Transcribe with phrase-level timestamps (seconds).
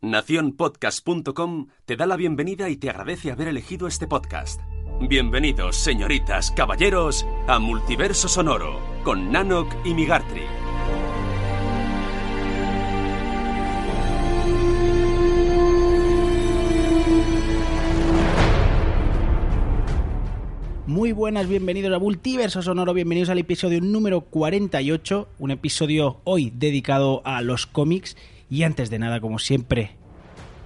[0.00, 4.60] Naciónpodcast.com te da la bienvenida y te agradece haber elegido este podcast.
[5.00, 10.42] Bienvenidos, señoritas, caballeros, a Multiverso Sonoro, con Nanok y Migartri.
[20.86, 27.20] Muy buenas, bienvenidos a Multiverso Sonoro, bienvenidos al episodio número 48, un episodio hoy dedicado
[27.24, 28.16] a los cómics.
[28.50, 29.92] Y antes de nada, como siempre,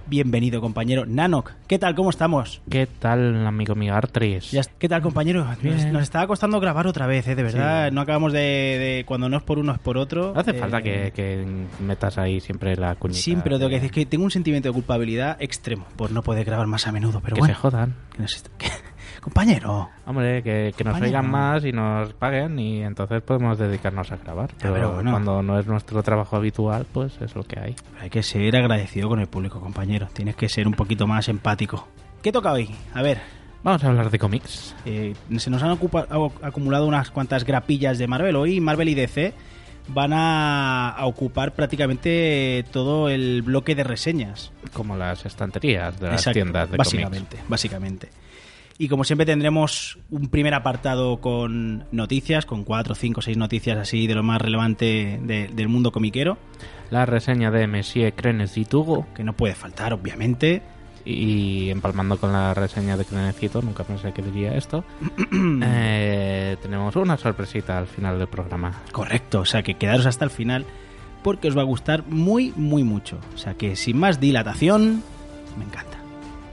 [0.07, 1.51] bienvenido compañero Nanok.
[1.67, 1.95] ¿Qué tal?
[1.95, 2.61] ¿Cómo estamos?
[2.69, 4.51] ¿Qué tal, amigo Migartris?
[4.51, 5.45] Ya- ¿Qué tal compañero?
[5.91, 7.35] Nos, estaba costando grabar otra vez, ¿eh?
[7.35, 7.89] de verdad.
[7.89, 7.95] Sí.
[7.95, 10.33] No acabamos de, de- Cuando no es por uno es por otro.
[10.33, 11.45] No hace Eh, falta que, que
[11.81, 13.19] metas ahí siempre la cuñita.
[13.19, 16.45] Siempre lo tengo que decir, que tengo un sentimiento de culpabilidad extremo por no poder
[16.45, 17.53] grabar más a menudo, pero que bueno.
[17.53, 17.95] se jodan.
[18.57, 18.67] que-
[19.23, 19.89] compañero.
[20.05, 24.51] Hombre, que, que nos oigan más y nos paguen y entonces podemos dedicarnos a grabar.
[24.59, 25.11] Pero, pero bueno.
[25.11, 27.75] cuando no es nuestro trabajo habitual, pues es lo que hay.
[28.01, 30.07] Hay que ser agradecido con el público, compañero.
[30.13, 31.87] Tienes que ser un poquito más empático.
[32.21, 32.69] ¿Qué toca hoy?
[32.93, 33.19] A ver,
[33.63, 34.75] Vamos a hablar de cómics.
[34.85, 38.35] eh, se nos han ocupa- au- acumulado unas cuantas grapillas de Marvel.
[38.35, 39.33] Hoy Marvel y DC
[39.87, 44.51] van a, ocupar prácticamente todo el bloque de reseñas.
[44.73, 48.09] Como las estanterías de las Exacto, tiendas de básicamente, básicamente.
[48.77, 54.07] Y como siempre tendremos un primer apartado con noticias, con cuatro, cinco, seis noticias así
[54.07, 56.37] de lo más relevante de- del mundo comiquero.
[56.89, 59.05] La reseña de Monsieur Crenes y Tugo.
[59.15, 60.61] que no puede faltar, obviamente.
[61.05, 64.83] Y empalmando con la reseña de Crenecito, nunca pensé que diría esto.
[65.63, 68.81] eh, tenemos una sorpresita al final del programa.
[68.91, 70.65] Correcto, o sea que quedaros hasta el final
[71.23, 73.17] porque os va a gustar muy, muy mucho.
[73.35, 75.03] O sea que sin más dilatación,
[75.57, 75.92] me encanta.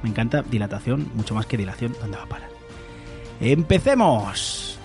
[0.02, 2.48] Me encanta dilatación, mucho más que dilación, ¿dónde va a parar?
[3.40, 4.78] ¡Empecemos!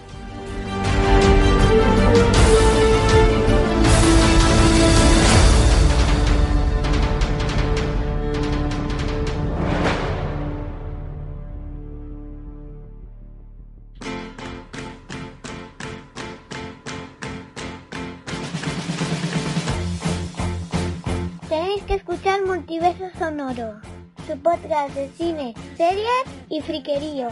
[21.47, 23.80] Tenéis que escuchar Multiverso Sonoro,
[24.25, 27.30] su podcast de cine, series y friquerío.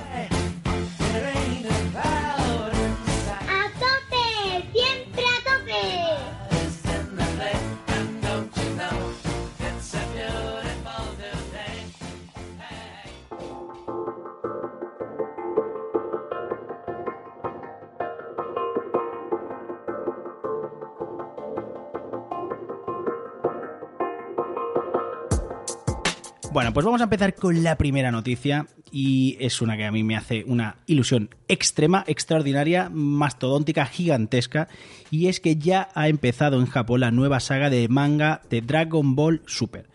[26.73, 30.03] Bueno, pues vamos a empezar con la primera noticia y es una que a mí
[30.03, 34.67] me hace una ilusión extrema, extraordinaria, mastodóntica, gigantesca
[35.12, 39.13] y es que ya ha empezado en Japón la nueva saga de manga de Dragon
[39.13, 39.85] Ball Super.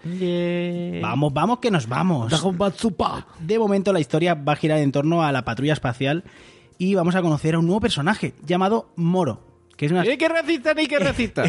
[1.02, 2.30] Vamos, vamos que nos vamos.
[3.40, 6.22] De momento la historia va a girar en torno a la patrulla espacial
[6.78, 9.40] y vamos a conocer a un nuevo personaje llamado Moro,
[9.76, 11.42] que es una ¡Ni que recita, ni que recita!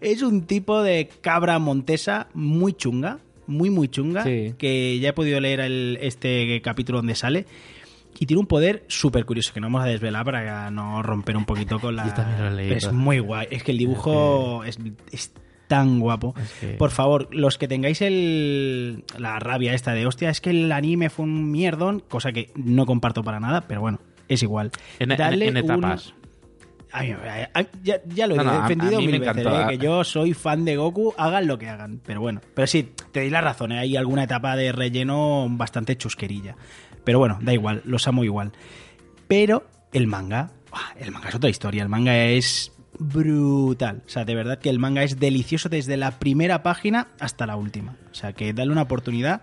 [0.00, 4.54] es un tipo de cabra montesa muy chunga, muy muy chunga, Sí.
[4.58, 7.46] que ya he podido leer el- este capítulo donde sale.
[8.20, 11.44] Y tiene un poder súper curioso que no vamos a desvelar para no romper un
[11.44, 12.06] poquito con la...
[12.06, 12.76] Yo también lo he leído.
[12.76, 13.46] Es muy guay.
[13.50, 14.76] Es que el dibujo es,
[15.12, 15.32] es
[15.68, 16.34] tan guapo.
[16.40, 20.50] Es que- Por favor, los que tengáis el, la rabia esta de hostia, es que
[20.50, 24.72] el anime fue un mierdón, cosa que no comparto para nada, pero bueno, es igual.
[24.98, 26.08] En, en- Darle en etapas.
[26.08, 26.27] un-
[27.82, 29.60] Ya, ya lo he No, no, a- defendido mil veces, encantó.
[29.62, 29.66] ¿eh?
[29.70, 32.00] que yo soy fan de Goku, hagan lo que hagan.
[32.04, 33.78] Pero bueno, pero sí, te doy la razón, ¿eh?
[33.80, 36.56] hay alguna etapa de relleno bastante chusquerilla.
[37.04, 38.52] Pero bueno, da igual, los amo igual.
[39.28, 40.50] Pero el manga,
[40.98, 44.02] el manga es otra historia, el manga es brutal.
[44.06, 47.56] O sea, de verdad que el manga es delicioso desde la primera página hasta la
[47.56, 47.96] última.
[48.10, 49.42] O sea, que dale una oportunidad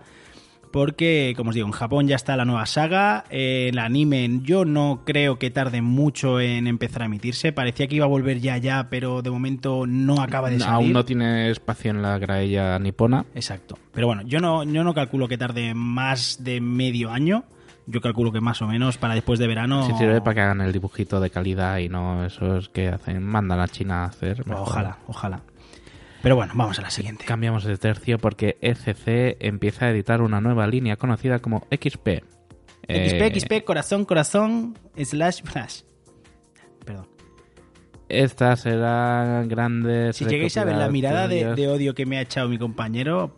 [0.76, 3.24] porque, como os digo, en Japón ya está la nueva saga.
[3.30, 7.50] eh, el anime yo no creo que tarde mucho en empezar a emitirse.
[7.50, 10.74] Parecía que iba a volver ya, ya, pero de momento no acaba de salir.
[10.74, 13.24] Aún no tiene espacio en la graella nipona.
[13.34, 13.78] Exacto.
[13.94, 17.44] Pero bueno, yo no, yo no calculo que tarde más de medio año.
[17.86, 19.86] Yo calculo que más o menos para después de verano.
[19.86, 23.60] Si sirve para que hagan el dibujito de calidad y no esos que hacen, mandan
[23.60, 24.46] a China a hacer.
[24.46, 24.68] mejor.
[24.68, 25.40] Ojalá, ojalá.
[26.26, 27.24] Pero bueno, vamos a la siguiente.
[27.24, 32.08] Cambiamos de tercio porque ECC empieza a editar una nueva línea conocida como XP.
[32.88, 35.82] Eh, XP, XP, corazón, corazón, slash, flash.
[36.84, 37.06] Perdón.
[38.08, 40.16] Estas serán grandes.
[40.16, 43.32] Si llegáis a ver la mirada de odio que me ha echado mi compañero,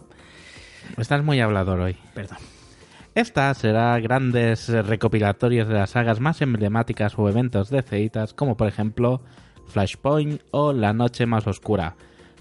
[0.97, 1.99] Estás muy hablador hoy.
[2.15, 2.39] perdón.
[3.15, 8.67] Esta será grandes recopilatorios de las sagas más emblemáticas o eventos de ceitas, como por
[8.67, 9.21] ejemplo
[9.67, 11.97] Flashpoint o La Noche Más Oscura,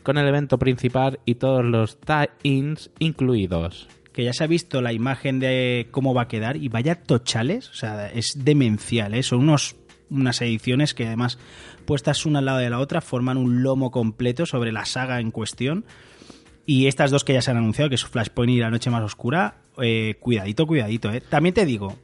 [0.07, 3.89] con el evento principal y todos los tie-ins incluidos.
[4.13, 7.69] Que ya se ha visto la imagen de cómo va a quedar y vaya tochales,
[7.71, 9.21] o sea, es demencial, ¿eh?
[9.21, 9.75] son unos,
[10.09, 11.37] unas ediciones que además
[11.83, 15.31] puestas una al lado de la otra forman un lomo completo sobre la saga en
[15.31, 15.83] cuestión.
[16.65, 19.03] Y estas dos que ya se han anunciado, que es Flashpoint y La Noche Más
[19.03, 21.11] Oscura, eh, cuidadito, cuidadito.
[21.11, 21.19] ¿eh?
[21.19, 21.97] También te digo,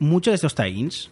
[0.00, 1.10] muchos de estos tie-ins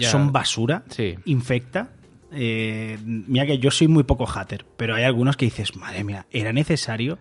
[0.00, 1.14] son basura, Sí.
[1.24, 1.92] infecta.
[2.34, 6.26] Eh, mira que yo soy muy poco hater, pero hay algunos que dices, madre mía,
[6.30, 7.18] ¿era necesario?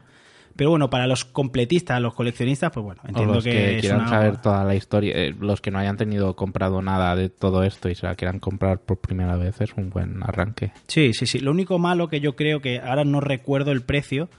[0.55, 3.81] Pero bueno, para los completistas, los coleccionistas, pues bueno, O entiendo los que, que, es
[3.81, 7.29] quieran una- saber toda la historia, eh, los que no hayan tenido comprado nada de
[7.29, 10.71] todo esto y se la quieran comprar por primera vez, es un buen arranque.
[10.87, 11.39] Sí, sí, sí.
[11.39, 14.29] Lo único malo que yo creo que ahora no recuerdo el precio,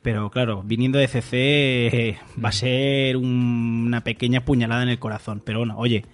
[0.00, 1.36] pero claro, viniendo de CC
[1.88, 5.42] eh, va a ser un- una pequeña puñalada en el corazón.
[5.44, 6.06] Pero bueno, oye,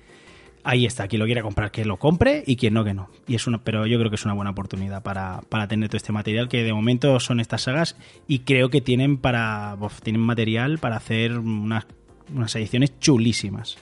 [0.65, 1.07] ahí está.
[1.07, 3.11] Quien lo quiera comprar, que lo compre y quien no, que no.
[3.29, 6.13] Y es pero yo creo que es una buena oportunidad para, para tener todo este
[6.13, 7.97] material, que de momento son estas sagas
[8.27, 11.87] y creo que tienen para tienen material para hacer unas,
[12.35, 13.79] unas ediciones chulísimas.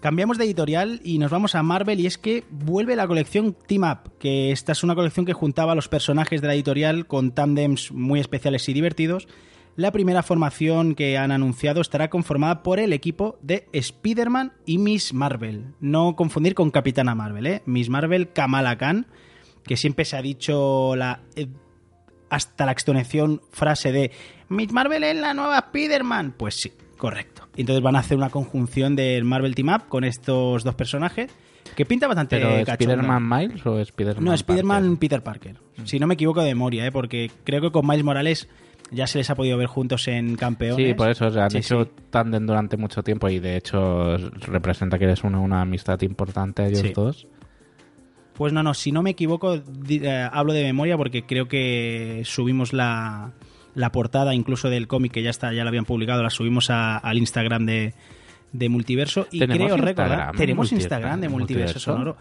[0.00, 3.82] Cambiamos de editorial y nos vamos a Marvel y es que vuelve la colección Team
[3.82, 7.32] Up, que esta es una colección que juntaba a los personajes de la editorial con
[7.32, 9.26] tándems muy especiales y divertidos.
[9.76, 15.12] La primera formación que han anunciado estará conformada por el equipo de Spider-Man y Miss
[15.12, 15.74] Marvel.
[15.80, 17.62] No confundir con Capitana Marvel, ¿eh?
[17.66, 19.06] Miss Marvel Kamala Khan,
[19.64, 21.48] que siempre se ha dicho la eh,
[22.30, 24.10] hasta la extonación frase de
[24.48, 26.34] Miss Marvel es la nueva Spider-Man.
[26.38, 27.46] Pues sí, correcto.
[27.54, 31.30] Entonces van a hacer una conjunción del Marvel Team Up con estos dos personajes
[31.74, 32.56] que pinta bastante ¿Pero.
[32.58, 34.96] Spider-Man Miles o Spider-Man No, Spider-Man?
[34.96, 35.56] Peter Parker.
[35.84, 36.92] Si no me equivoco de memoria, ¿eh?
[36.92, 38.48] porque creo que con Miles Morales
[38.90, 40.86] ya se les ha podido ver juntos en campeones.
[40.86, 41.90] Sí, por eso, o sea, han Sí, hecho sí.
[42.10, 44.16] tándem durante mucho tiempo y de hecho
[44.46, 46.92] representa que es una, una amistad importante ellos Sí.
[46.94, 47.26] dos.
[48.34, 49.54] Pues no, no, si no me equivoco,
[49.88, 53.32] eh, hablo de memoria porque creo que subimos la,
[53.74, 56.98] la portada incluso del cómic que ya está, ya la habían publicado, la subimos a-
[56.98, 57.94] al Instagram de,
[58.52, 61.80] de Multiverso y ¿Tenemos creo recordar, Instagram, tenemos Multi- Instagram de Multiverso, Multiverso?
[61.92, 62.16] Sonoro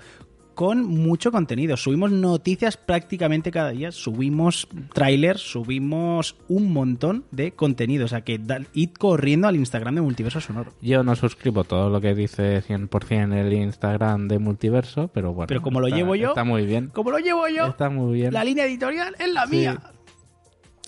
[0.56, 1.78] con mucho contenido.
[1.78, 8.06] Subimos noticias prácticamente cada día, subimos trailers, subimos un montón de contenido.
[8.06, 10.72] O sea que da- id corriendo al Instagram de Multiverso Sonoro.
[10.82, 15.48] Yo no suscribo todo lo que dice 100% el Instagram de Multiverso, pero bueno.
[15.48, 16.88] Pero como lo está- llevo yo, Está muy bien.
[16.88, 18.34] Como lo llevo yo, Está muy bien.
[18.34, 19.56] la línea editorial es la Sí.
[19.58, 19.80] mía.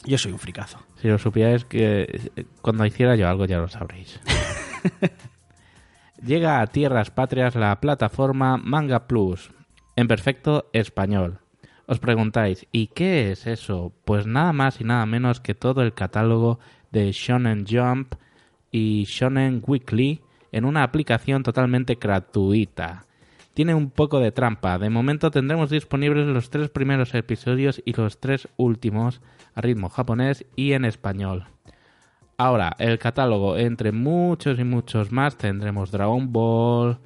[0.05, 0.79] Yo soy un fricazo.
[1.01, 2.03] Si lo supierais que
[2.35, 4.19] eh, cuando hiciera yo algo ya lo sabréis.
[6.25, 9.51] Llega a tierras patrias la plataforma Manga Plus,
[9.97, 11.39] en perfecto español.
[11.87, 13.91] Os preguntáis, ¿y qué es eso?
[14.05, 16.59] Pues nada más y nada menos que todo el catálogo
[16.91, 18.13] de Shonen Jump
[18.71, 20.21] y Shonen Weekly
[20.51, 23.05] en una aplicación totalmente gratuita.
[23.55, 24.77] Tiene un poco de trampa.
[24.77, 29.19] De momento tendremos disponibles los tres primeros episodios y los tres últimos
[29.55, 31.45] a ritmo japonés y en español.
[32.37, 36.99] Ahora, el catálogo, entre muchos y muchos más, tendremos Dragon Ball,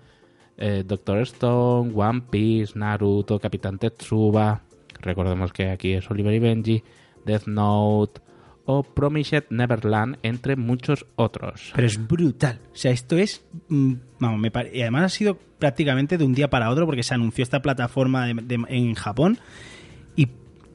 [0.57, 4.62] eh, Doctor Stone, One Piece, Naruto, Capitán Tetsuba,
[5.00, 6.83] recordemos que aquí es Oliver y Benji,
[7.25, 8.21] Death Note
[8.65, 11.71] o Promised Neverland, entre muchos otros.
[11.75, 12.59] Pero es brutal.
[12.71, 13.44] O sea, esto es.
[13.69, 17.42] mm, Vamos, Y además ha sido prácticamente de un día para otro porque se anunció
[17.44, 19.39] esta plataforma de- de- en Japón.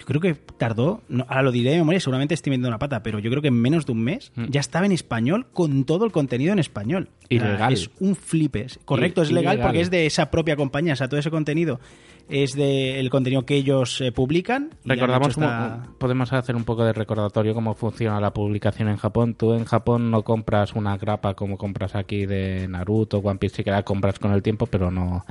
[0.06, 1.02] Creo que tardó.
[1.08, 3.48] no, ahora lo diré de memoria, seguramente estoy metiendo una pata, pero yo creo que
[3.48, 4.44] en menos de un mes Mm.
[4.50, 7.08] ya estaba en español con todo el contenido en español.
[7.28, 7.72] Ilegal.
[7.72, 8.78] es un flipes.
[8.84, 9.66] Correcto, I- es legal ilegal.
[9.68, 10.92] porque es de esa propia compañía.
[10.92, 11.80] O sea, todo ese contenido
[12.28, 14.70] es de el contenido que ellos eh, publican.
[14.84, 19.34] Recordamos cómo- esta- podemos hacer un poco de recordatorio cómo funciona la publicación en Japón.
[19.34, 23.64] Tú en Japón no compras una grapa como compras aquí de Naruto, One Piece, sí
[23.64, 25.24] que la compras con el tiempo, pero no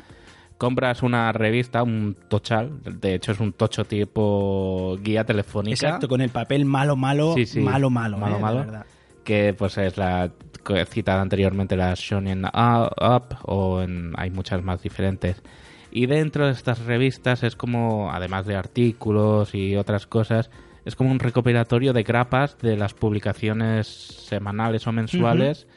[0.57, 5.73] compras una revista, un tochal, de hecho es un tocho tipo guía telefónica.
[5.73, 7.59] Exacto, con el papel malo, malo, Sí, sí.
[7.59, 8.17] malo, malo.
[8.17, 8.65] Malo, eh, malo.
[9.23, 10.31] que pues es la
[10.87, 15.41] citada anteriormente la Shonen Up o en- hay muchas más diferentes
[15.91, 20.49] y dentro de estas revistas es como además de artículos y otras cosas
[20.85, 25.67] es como un recopilatorio de grapas de las publicaciones semanales o mensuales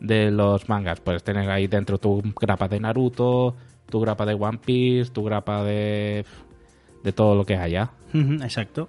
[0.00, 3.56] de los mangas puedes tener ahí dentro tu grapa de Naruto
[3.90, 6.24] tu grapa de One Piece tu grapa de
[7.02, 8.88] de todo lo que haya Ujú, Exacto.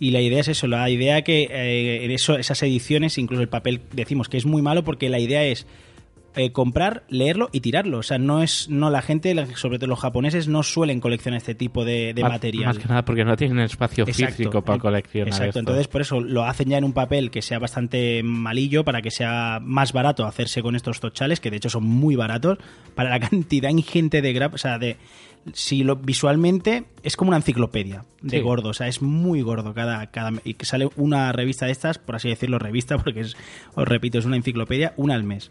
[0.00, 3.82] Y la idea es eso, la idea que eh, eso, esas ediciones, incluso el papel,
[3.92, 5.64] decimos que es muy malo porque la idea es
[6.34, 7.98] eh, comprar, leerlo y tirarlo.
[7.98, 11.54] O sea, no es no la gente, sobre todo los japoneses, no suelen coleccionar este
[11.54, 12.66] tipo de, de Más- material.
[12.66, 14.36] Más que nada porque no tienen espacio Exacto.
[14.36, 15.58] físico para coleccionar Exacto, esto.
[15.60, 19.10] entonces por eso lo hacen ya en un papel que sea bastante malillo para que
[19.10, 22.58] sea más barato hacerse con estos tochales, que de hecho son muy baratos,
[22.94, 24.96] para la cantidad ingente de grap, o sea, de
[25.52, 28.42] si lo visualmente es como una enciclopedia de Sí.
[28.42, 31.98] gordo, o sea, es muy gordo cada cada y que sale una revista de estas,
[31.98, 33.36] por así decirlo, revista porque es
[33.74, 35.50] os repito, es una enciclopedia, una al mes.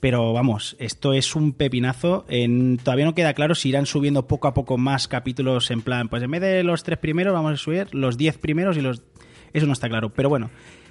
[0.00, 2.26] Pero vamos, esto es un pepinazo.
[2.28, 6.08] En, todavía no queda claro si irán subiendo poco a poco más capítulos en plan,
[6.08, 9.02] pues en vez de los tres primeros vamos a subir los diez primeros y los...
[9.52, 10.12] Eso no está claro.
[10.12, 10.50] Pero bueno,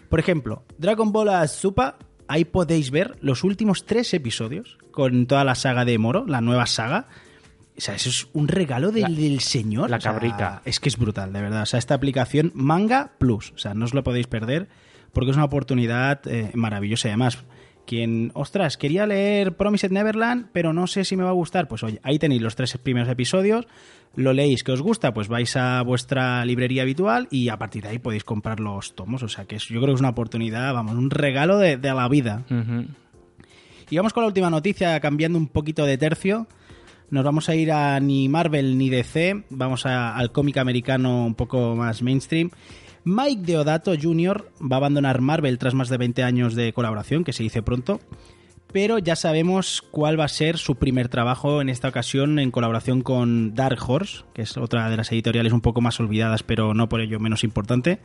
[0.10, 1.94] por ejemplo, Dragon Ball A Super,
[2.28, 6.66] ahí podéis ver los últimos tres episodios con toda la saga de Moro, la nueva
[6.66, 7.08] saga.
[7.78, 9.90] O sea, eso es un regalo del, La- del señor.
[9.92, 10.62] la O sea, cabrica.
[10.66, 11.62] es que es brutal, de verdad.
[11.62, 13.52] O sea, esta aplicación Manga Plus.
[13.52, 14.68] O sea, no os lo podéis perder
[15.14, 17.08] porque es una oportunidad eh, maravillosa.
[17.08, 17.38] Y además,
[17.86, 21.84] quien, ostras, quería leer Promised Neverland, pero no sé si me va a gustar, pues
[21.84, 23.68] oye, ahí tenéis los tres primeros episodios.
[24.15, 27.89] Lo leéis que os gusta, pues vais a vuestra librería habitual y a partir de
[27.89, 29.22] ahí podéis comprar los tomos.
[29.24, 31.94] O sea, que es- yo creo que es una oportunidad, vamos, un regalo de, de
[31.94, 32.44] la vida.
[33.89, 36.48] Y vamos con la última noticia, cambiando un poquito de tercio.
[37.12, 41.36] Nos vamos a ir a ni Marvel ni DC, vamos a- al cómic americano un
[41.36, 42.50] poco más mainstream.
[43.06, 44.52] Mike Deodato Jr.
[44.60, 48.02] va a abandonar Marvel tras más de 20 años de colaboración, que se dice pronto,
[48.74, 53.02] pero ya sabemos cuál va a ser su primer trabajo en esta ocasión en colaboración
[53.02, 56.90] con Dark Horse, que es otra de las editoriales un poco más olvidadas, pero no
[56.90, 58.00] por ello menos importante,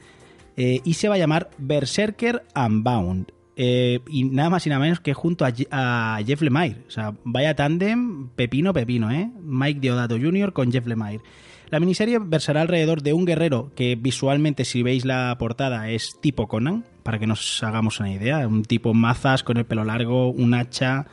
[0.59, 3.33] eh, y se va a llamar Berserker Unbound.
[3.57, 6.85] Eh, y nada más y nada menos que junto a, Jeff Lemire.
[6.87, 9.31] O sea, vaya tándem, pepino, pepino, ¿eh?
[9.43, 10.53] Mike Deodato Jr.
[10.53, 11.21] con Jeff Lemire.
[11.71, 16.49] La miniserie versará alrededor de un guerrero que visualmente, si veis la portada, es tipo
[16.49, 18.47] Conan, para que nos hagamos una idea.
[18.49, 21.07] Un tipo mazas con el pelo largo, un hacha,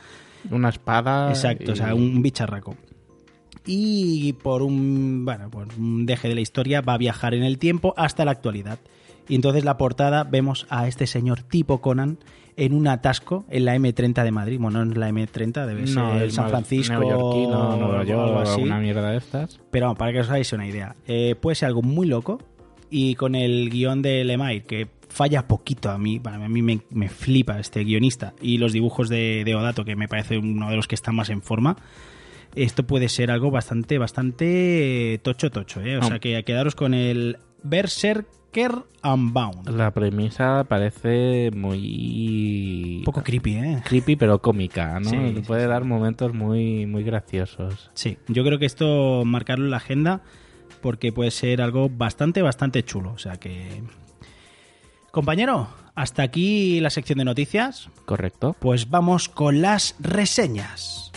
[0.50, 1.28] Una espada.
[1.30, 2.76] Exacto, y- o sea, un bicharraco.
[3.66, 7.58] Y por un, bueno, por un deje de la historia va a viajar en el
[7.58, 8.78] tiempo hasta la actualidad.
[9.28, 12.18] Y entonces la portada vemos a este señor tipo Conan
[12.58, 14.58] en un atasco en la M30 de Madrid.
[14.60, 18.38] Bueno, no es la M30, debe ser No, San Francisco neoyorquino, Nueva o York, algo
[18.40, 18.60] así.
[18.60, 19.60] una mierda de estas.
[19.70, 20.96] Pero vamos, para que os hagáis una idea.
[21.06, 22.40] Eh, puede ser algo muy loco
[22.90, 26.62] y con el guion de Lemire, que falla poquito a mí, para mí, a mí
[26.62, 30.68] me, me flipa este guionista, y los dibujos de, de Odato, que me parece uno
[30.68, 31.76] de los que están más en forma,
[32.56, 35.98] esto puede ser algo bastante, bastante tocho tocho, ¿eh?
[35.98, 37.38] O sea que quedaros con el
[38.52, 39.68] Berserker Unbound.
[39.70, 42.98] La premisa parece muy...
[42.98, 43.82] Un poco creepy, ¿eh?
[43.84, 45.10] creepy pero cómica, ¿no?
[45.10, 47.90] Sí, sí, Puede dar momentos muy, muy graciosos.
[47.94, 50.22] Sí, yo creo que esto marcarlo en la agenda
[50.80, 53.12] porque puede ser algo bastante, bastante chulo.
[53.12, 53.82] O sea que...
[55.10, 57.88] Compañero, hasta aquí la sección de noticias.
[58.04, 58.56] ¿Correcto?
[58.58, 61.07] Pues vamos con las reseñas.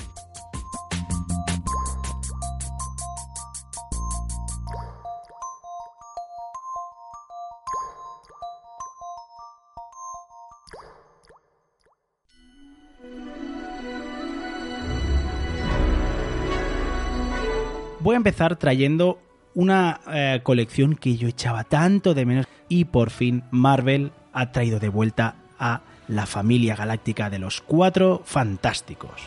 [18.01, 19.19] Voy a empezar trayendo
[19.53, 24.79] una eh, colección que yo echaba tanto de menos y por fin Marvel ha traído
[24.79, 29.21] de vuelta a la familia galáctica de los cuatro fantásticos.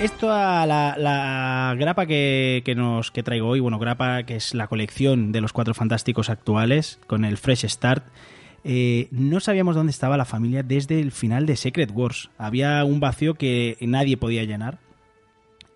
[0.00, 4.68] Esto a la, grapa que, que nos que traigo hoy, bueno, grapa que es la
[4.68, 8.06] colección de los cuatro fantásticos actuales con el Fresh Start.
[8.62, 12.30] eh, no sabíamos dónde estaba la familia desde el final de Secret Wars.
[12.38, 14.78] Había un vacío que nadie podía llenar.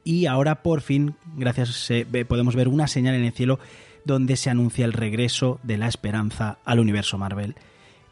[0.04, 3.58] Y ahora por fin, gracias, eh, podemos ver una señal en el cielo
[4.04, 7.56] donde se anuncia el regreso de la esperanza al universo Marvel.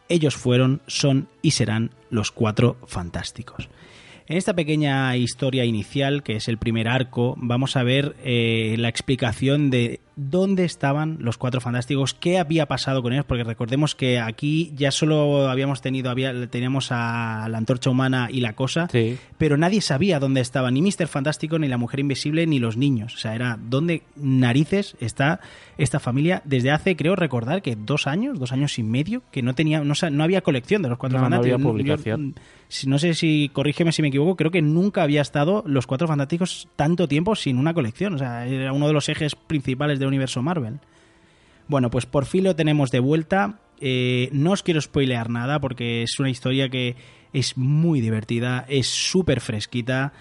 [0.09, 3.69] Ellos fueron, son y serán los cuatro fantásticos.
[4.31, 8.89] En esta pequeña historia inicial, que es el primer arco, vamos a ver eh, la
[8.89, 14.19] explicación de dónde estaban los cuatro fantásticos, qué había pasado con ellos, porque recordemos que
[14.21, 19.19] aquí ya solo habíamos tenido, había, teníamos a la antorcha humana y la cosa, Sí.
[19.39, 21.07] pero nadie sabía dónde estaba ni Mr.
[21.07, 23.15] Fantástico, ni la Mujer Invisible, ni los niños.
[23.15, 25.41] O sea, era dónde narices está
[25.79, 29.55] esta familia desde hace, creo recordar, que dos años, dos años y medio, que no
[29.55, 31.55] tenía, no, no había colección de los cuatro No, no fantásticos.
[31.61, 32.35] había publicación.
[32.87, 36.69] no sé si, corrígeme si me equivoco, creo que nunca había estado los cuatro fantásticos
[36.77, 38.15] tanto tiempo sin una colección.
[38.15, 40.81] O sea, era uno de los ejes principales del universo Marvel.
[41.69, 43.61] Bueno, pues por fin lo tenemos de vuelta.
[43.81, 46.97] Eh, no os quiero spoilear nada porque es una historia que
[47.33, 50.13] es muy divertida, es súper fresquita.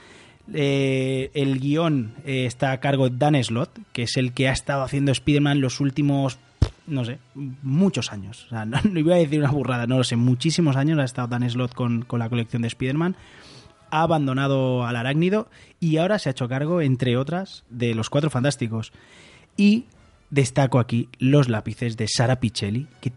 [0.53, 4.51] Eh, el guion eh, está a cargo de Dan Slott, que es el que ha
[4.51, 6.39] estado haciendo Spider-Man los últimos,
[6.87, 8.45] no sé, muchos años.
[8.45, 11.27] O sea, no, iba a decir una burrada, no lo sé, muchísimos años ha estado
[11.27, 13.15] Dan Slott con, con la colección de Spider-Man.
[13.91, 18.29] Ha abandonado al arácnido y ahora se ha hecho cargo, entre otras, de los Cuatro
[18.29, 18.91] Fantásticos.
[19.59, 19.85] Y
[20.29, 23.11] destaco aquí los lápices de Sara Pichelli, que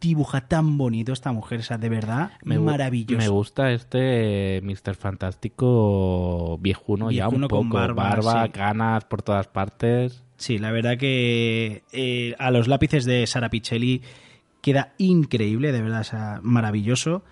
[0.00, 3.18] dibuja tan bonito esta mujer, o sea, de verdad, Me maravilloso.
[3.18, 4.96] Me gusta este Mr.
[4.96, 7.78] Fantástico viejuno, ya un Viejuno con poco.
[7.78, 8.50] barba, Barba, sí.
[8.50, 10.24] canas por todas partes.
[10.36, 14.02] Sí, la verdad que eh, a los lápices de Sara Pichelli
[14.60, 17.22] queda increíble, de verdad, o sea, maravilloso.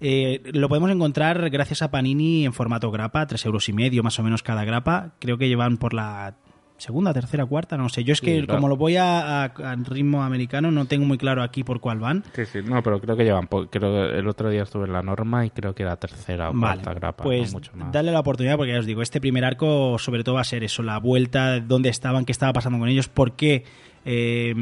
[0.00, 4.18] Eh, lo podemos encontrar gracias a Panini en formato grapa, tres euros y medio más
[4.18, 5.14] o menos cada grapa.
[5.18, 6.36] Creo que llevan por la
[6.78, 8.04] segunda, tercera, cuarta, no sé.
[8.04, 8.54] Yo es Sí, que claro.
[8.56, 11.98] como lo voy a, a- a ritmo americano no tengo muy claro aquí por cuál
[11.98, 12.24] van.
[12.34, 13.46] Sí, sí, no, pero creo que llevan.
[13.48, 16.54] Creo que el otro día estuve en la norma y creo que era tercera o
[16.54, 17.24] Vale, cuarta grapa.
[17.24, 17.92] pues no mucho más.
[17.92, 20.64] dale la oportunidad porque ya os digo, este primer arco sobre todo va a ser
[20.64, 23.64] eso, la vuelta, dónde estaban, qué estaba pasando con ellos, por qué,
[24.04, 24.54] eh,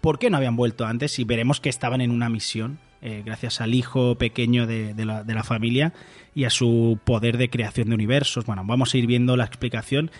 [0.00, 3.60] por qué no habían vuelto antes y veremos que estaban en una misión eh, gracias
[3.60, 5.92] al hijo pequeño de, de la, de la familia
[6.34, 8.44] y a su poder de creación de universos.
[8.44, 10.10] Bueno, vamos a ir viendo la explicación.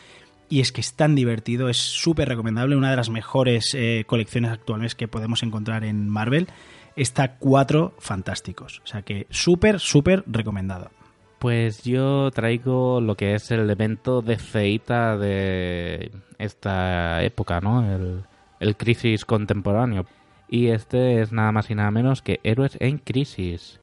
[0.49, 4.51] Y es que es tan divertido, es súper recomendable, una de las mejores eh, colecciones
[4.51, 6.49] actuales que podemos encontrar en Marvel.
[6.97, 8.81] Está cuatro fantásticos.
[8.85, 10.91] O sea que súper, súper recomendado.
[11.39, 17.85] Pues yo traigo lo que es el evento de feita de esta época, ¿no?
[17.95, 18.25] El,
[18.59, 20.07] el crisis contemporáneo.
[20.49, 23.81] Y este es nada más y nada menos que Héroes en Crisis.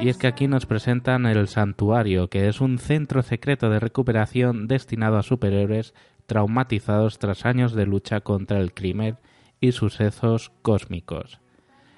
[0.00, 4.68] Y es que aquí nos presentan el Santuario, que es un centro secreto de recuperación
[4.68, 5.94] destinado a superhéroes
[6.26, 9.18] traumatizados tras años de lucha contra el crimen
[9.60, 11.40] y sucesos cósmicos.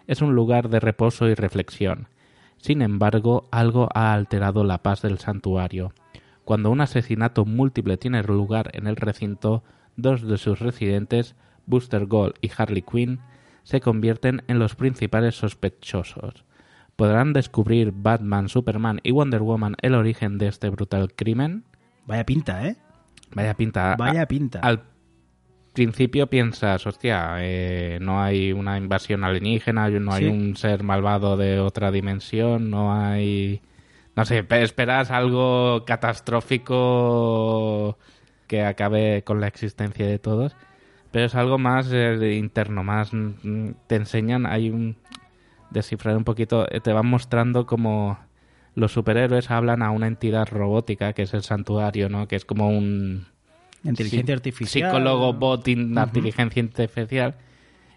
[0.07, 2.09] Es un lugar de reposo y reflexión.
[2.59, 5.93] Sin embargo, algo ha alterado la paz del santuario.
[6.45, 9.65] Cuando un asesinato múltiple tiene lugar en el recinto,
[9.97, 11.35] dos de sus residentes,
[11.67, 13.21] Booster Gold y Harley Quinn,
[13.68, 16.46] se convierten en los principales sospechosos.
[16.96, 21.64] ¿Podrán descubrir Batman, Superman y Wonder Woman el origen de este brutal crimen?
[22.06, 22.76] Vaya pinta, ¿eh?
[23.34, 23.94] Vaya pinta.
[23.98, 24.60] Vaya A- pinta.
[24.60, 24.84] Al
[25.75, 30.31] principio piensas, hostia, eh, no hay una invasión alienígena, no hay Sí.
[30.31, 33.61] un ser malvado de otra dimensión, no hay...
[34.16, 35.85] No sé, pe- esperas algo
[36.78, 37.98] catastrófico
[38.46, 40.57] que acabe con la existencia de todos,
[41.11, 43.12] pero es algo más eh, interno, más...
[43.12, 44.97] mm, Te enseñan, hay un...
[45.71, 48.18] Descifrar un poquito, eh, te van mostrando como
[48.75, 52.27] los superhéroes hablan a una entidad robótica que es el santuario, ¿no?
[52.27, 53.27] Que es como un
[53.85, 54.90] Inteligencia artificial.
[54.90, 57.35] Psicólogo, bot, in- inteligencia artificial.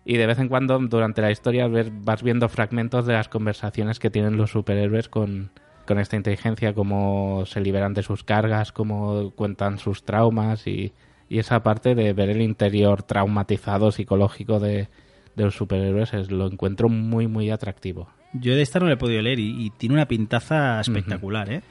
[0.03, 3.99] Y de vez en cuando, durante la historia, ves- vas viendo fragmentos de las conversaciones
[3.99, 5.51] que tienen los superhéroes con,
[5.87, 10.91] con esta inteligencia, cómo se liberan de sus cargas, cómo cuentan sus traumas y,
[11.31, 14.89] y esa parte de ver el interior traumatizado psicológico de,
[15.35, 18.09] de los superhéroes es, lo encuentro muy, muy atractivo.
[18.33, 21.61] Yo de esta no le he podido leer y, y tiene una pintaza espectacular, ¿eh?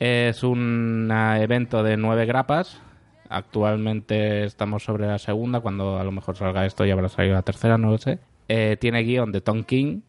[0.00, 2.80] Es un ah, evento de nueve grapas.
[3.28, 5.60] Actualmente estamos sobre la segunda.
[5.60, 8.18] Cuando a lo mejor salga esto ya habrá salido la tercera, no lo sé.
[8.48, 10.00] Eh, tiene guion de Tom King.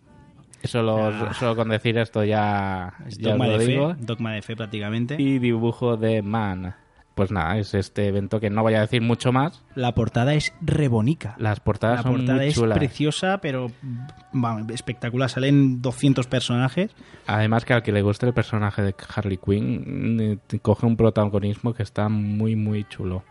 [0.63, 1.33] Solo, Ah.
[1.33, 3.93] solo con decir esto ya, Es ya dogma lo de digo.
[3.93, 5.15] fe, dogma de fe prácticamente.
[5.19, 6.75] Y dibujo de Man.
[7.15, 9.63] Pues nada, es este evento que no voy a decir mucho más.
[9.73, 11.35] La portada es rebonica.
[11.37, 12.77] Las portadas La son portada muy es chulas.
[12.77, 13.71] preciosa, pero
[14.33, 15.29] vamos, espectacular.
[15.29, 16.91] Salen 200 personajes.
[17.25, 21.73] Además que al que le guste el personaje de Harley Quinn eh, coge un protagonismo
[21.73, 23.23] que está muy muy chulo.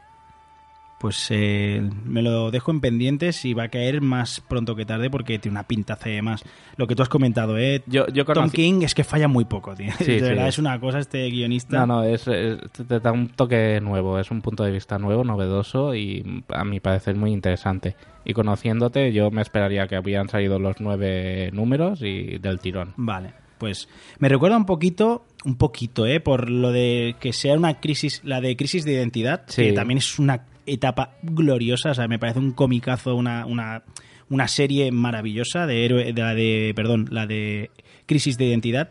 [1.04, 5.10] Pues eh, me lo dejo en pendientes y va a caer más pronto que tarde
[5.10, 6.42] porque tiene una pintaza y demás.
[6.78, 7.82] Lo que tú has comentado, ¿eh?
[7.86, 9.92] Yo, yo Tom conocí- King es que falla muy poco, tío.
[9.98, 10.24] Sí, de sí.
[10.24, 11.80] verdad es una cosa este guionista.
[11.84, 15.24] No, no, es, es- te da un toque nuevo, es un punto de vista nuevo,
[15.24, 17.96] novedoso y a mi parecer muy interesante.
[18.24, 22.94] Y conociéndote, yo me esperaría que habían salido los nueve números y del tirón.
[22.96, 23.90] Vale, pues
[24.20, 26.20] me recuerda un poquito, un poquito, ¿eh?
[26.20, 29.64] Por lo de que sea una crisis, la de crisis de identidad, Sí.
[29.64, 33.82] que también es una etapa gloriosa, o sea, me parece un comicazo, una, una,
[34.30, 37.70] una serie maravillosa de héroe, de la de, perdón, la de
[38.06, 38.90] crisis de identidad.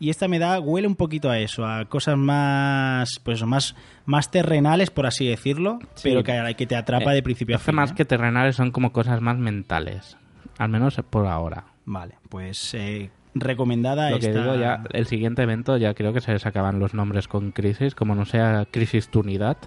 [0.00, 4.30] Y esta me da, huele un poquito a eso, a cosas más, pues más, más
[4.30, 6.08] terrenales, por así decirlo, Sí.
[6.10, 7.76] pero que, que te atrapa Eh, de principio a es que fin.
[7.76, 7.94] más ¿eh?
[7.94, 10.16] que terrenales son como cosas más mentales,
[10.58, 11.64] al menos por ahora.
[11.86, 16.20] Vale, pues eh, recomendada Lo que esta- digo ya, el siguiente evento ya creo que
[16.20, 19.58] se les acaban los nombres con crisis, como no sea crisis tu unidad,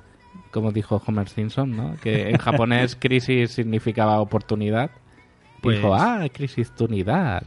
[0.52, 1.96] como dijo Homer Simpson, ¿no?
[2.02, 4.92] Que en japonés crisis significaba oportunidad.
[5.62, 7.44] Pues- Dijo, ah, crisis tunidad.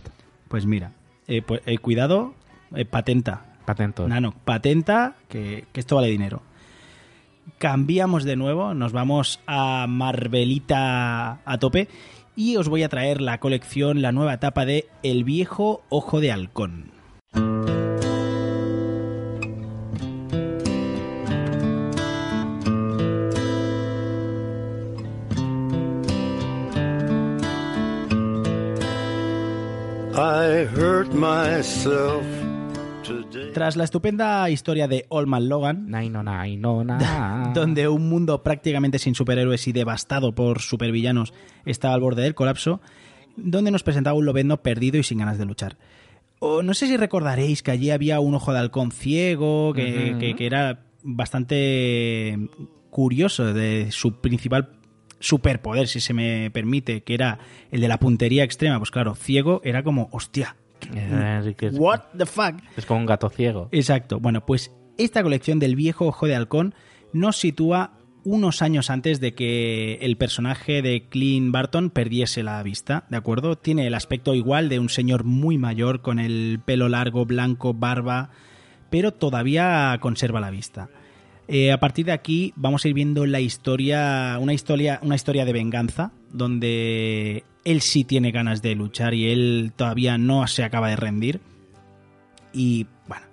[0.49, 0.93] Pues mira,
[1.29, 2.35] eh, pues, eh, cuidado,
[2.75, 3.45] eh, patenta.
[3.65, 4.09] Patentos.
[4.09, 6.43] Nano, patenta, que, que esto vale dinero.
[7.59, 11.89] Cambiamos de nuevo, nos vamos a Marvelita a tope
[12.35, 16.33] y os voy a traer la colección, la nueva etapa de El viejo ojo de
[16.33, 16.91] halcón.
[30.23, 32.27] I hurt myself
[33.03, 33.53] today.
[33.55, 35.87] Tras la estupenda historia de Old Man Logan,
[37.55, 41.33] donde un mundo prácticamente sin superhéroes y devastado por supervillanos
[41.65, 42.83] estaba al borde del colapso,
[43.37, 45.79] donde nos presentaba un lobezno perdido y sin ganas de luchar.
[46.39, 50.19] O no sé si recordaréis que allí había un ojo de halcón ciego, que, Ujú.
[50.19, 52.39] que- que era bastante
[52.91, 54.69] curioso de su principal
[55.21, 57.39] superpoder, si se me permite, que era
[57.71, 58.79] el de la puntería extrema.
[58.79, 60.57] Pues claro, ciego era como, hostia,
[61.73, 62.57] what the fuck.
[62.77, 63.69] es como un gato ciego.
[63.71, 64.19] Exacto.
[64.19, 66.75] Bueno, pues esta colección del viejo ojo de halcón
[67.13, 67.93] nos sitúa
[68.25, 73.57] unos años antes de que el personaje de Clint Barton perdiese la vista, ¿de acuerdo?
[73.57, 78.31] Tiene el aspecto igual de un señor muy mayor con el pelo largo, blanco, barba,
[78.91, 80.91] pero todavía conserva la vista.
[81.53, 85.45] Eh, a partir de aquí vamos a ir viendo la historia, una historia, una historia
[85.45, 90.91] de venganza, donde él sí tiene ganas de luchar y él todavía no se acaba
[90.91, 91.41] de rendir.
[92.53, 93.27] Y bueno,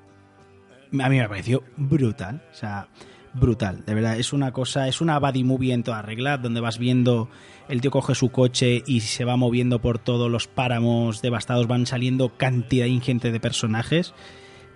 [1.06, 2.88] a mí me pareció brutal, o sea,
[3.36, 6.80] brutal, de verdad, es una cosa, es una buddy movie en toda regla, donde vas
[6.80, 7.30] viendo
[7.70, 11.86] el tío coge su coche y se va moviendo por todos los páramos devastados, van
[11.86, 14.16] saliendo cantidad ingente de personajes.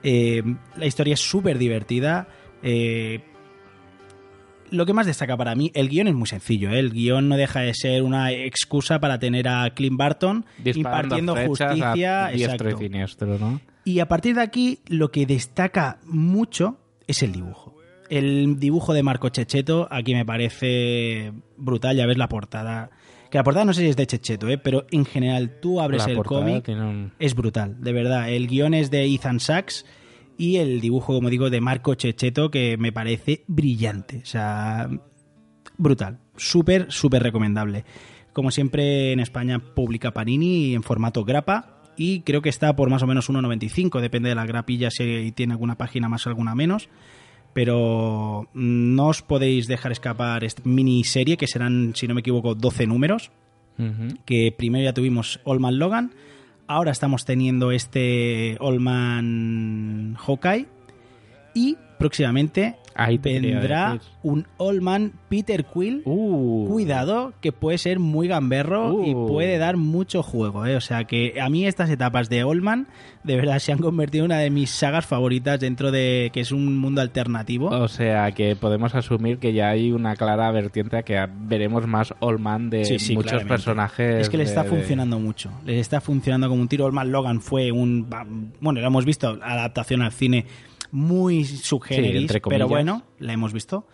[0.04, 0.44] Eh,
[0.78, 2.28] la historia es súper divertida.
[2.62, 3.22] eh,
[4.72, 6.72] lo que más destaca para mí, el guion es muy sencillo.
[6.72, 6.80] ¿eh?
[6.80, 11.36] El guion no deja de ser una excusa para tener a Clint Barton Disparando impartiendo
[11.48, 12.26] justicia.
[12.26, 12.70] a exacto.
[12.70, 13.62] y siniestro, ¿no?
[13.84, 17.76] Y a partir de aquí, lo que destaca mucho es el dibujo.
[18.10, 21.96] El dibujo de Marco Checheto aquí me parece brutal.
[21.96, 22.90] Ya ves la portada.
[23.30, 24.58] Que la portada no sé si es de Checheto, ¿eh?
[24.58, 28.30] pero en general tú abres La el cómic, un- es brutal, de verdad.
[28.30, 29.86] El guion es de Ethan Sachs
[30.42, 34.22] y el dibujo, como digo, de Marco Checheto, que me parece brillante.
[34.24, 34.90] O sea,
[35.78, 36.18] brutal.
[36.36, 37.86] Súper, súper recomendable.
[38.34, 43.04] Como siempre en España publica Panini en formato grapa y creo que está por más
[43.04, 46.90] o menos 1,95, depende de la grapilla si tiene alguna página más o alguna menos.
[47.54, 52.56] Pero mm, no os podéis dejar escapar esta miniserie que serán, si no me equivoco,
[52.56, 53.30] 12 números
[54.26, 56.14] que primero ya tuvimos Allman Logan,
[56.68, 60.68] ahora estamos teniendo este Allman Hawkeye
[61.54, 66.02] y próximamente Ahí vendrá un Allman Peter Quill.
[66.04, 66.68] Uh.
[66.70, 69.28] Cuidado, que puede ser muy gamberro y Uh.
[69.28, 70.66] puede dar mucho juego.
[70.66, 70.76] ¿eh?
[70.76, 72.88] O sea que a mí estas etapas de Allman
[73.24, 76.52] de verdad se han convertido en una de mis sagas favoritas dentro de que es
[76.52, 77.68] un mundo alternativo.
[77.70, 82.14] O sea que podemos asumir que ya hay una clara vertiente a que veremos más
[82.20, 83.54] Allman de Sí, sí, muchos claramente.
[83.54, 84.22] personajes.
[84.22, 85.50] Es que le está de- de- funcionando mucho.
[85.66, 86.86] Le está funcionando como un tiro.
[86.86, 88.08] Olman Logan fue un.
[88.60, 90.46] Bueno, lo hemos visto, adaptación al cine
[90.92, 93.88] muy subgéneris, pero bueno, la hemos visto.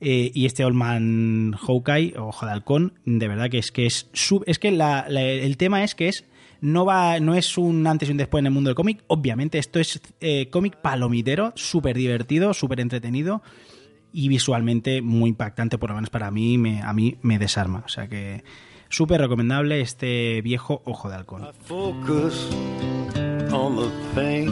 [0.00, 4.08] Eh, y este Oldman Hawkeye, o Ojo de Halcón, de verdad que es que es.
[4.12, 6.24] sub- es que la- la- el tema es que es.
[6.60, 9.02] No, va, no es un antes y un después en el mundo del cómic.
[9.08, 13.42] Obviamente, esto es eh, cómic palomitero, súper divertido, súper entretenido
[14.12, 17.82] y visualmente muy impactante, por lo menos para mí, me, a mí me desarma.
[17.84, 18.42] O sea que
[18.88, 21.46] súper recomendable este viejo Ojo de Halcón.
[21.64, 22.48] Focus
[23.52, 24.50] on the pain,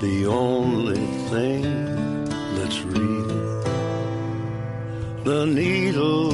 [0.00, 1.62] the only thing
[2.56, 3.62] that's real.
[5.24, 6.32] The needle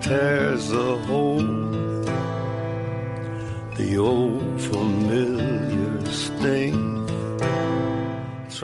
[0.00, 2.04] tears a hole,
[3.76, 6.90] the old familiar sting.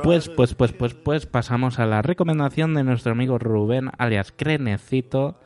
[0.02, 5.40] Pues, pues, pues, pues, pues pasamos a la recomendación de nuestro amigo Rubén, alias Crenecito,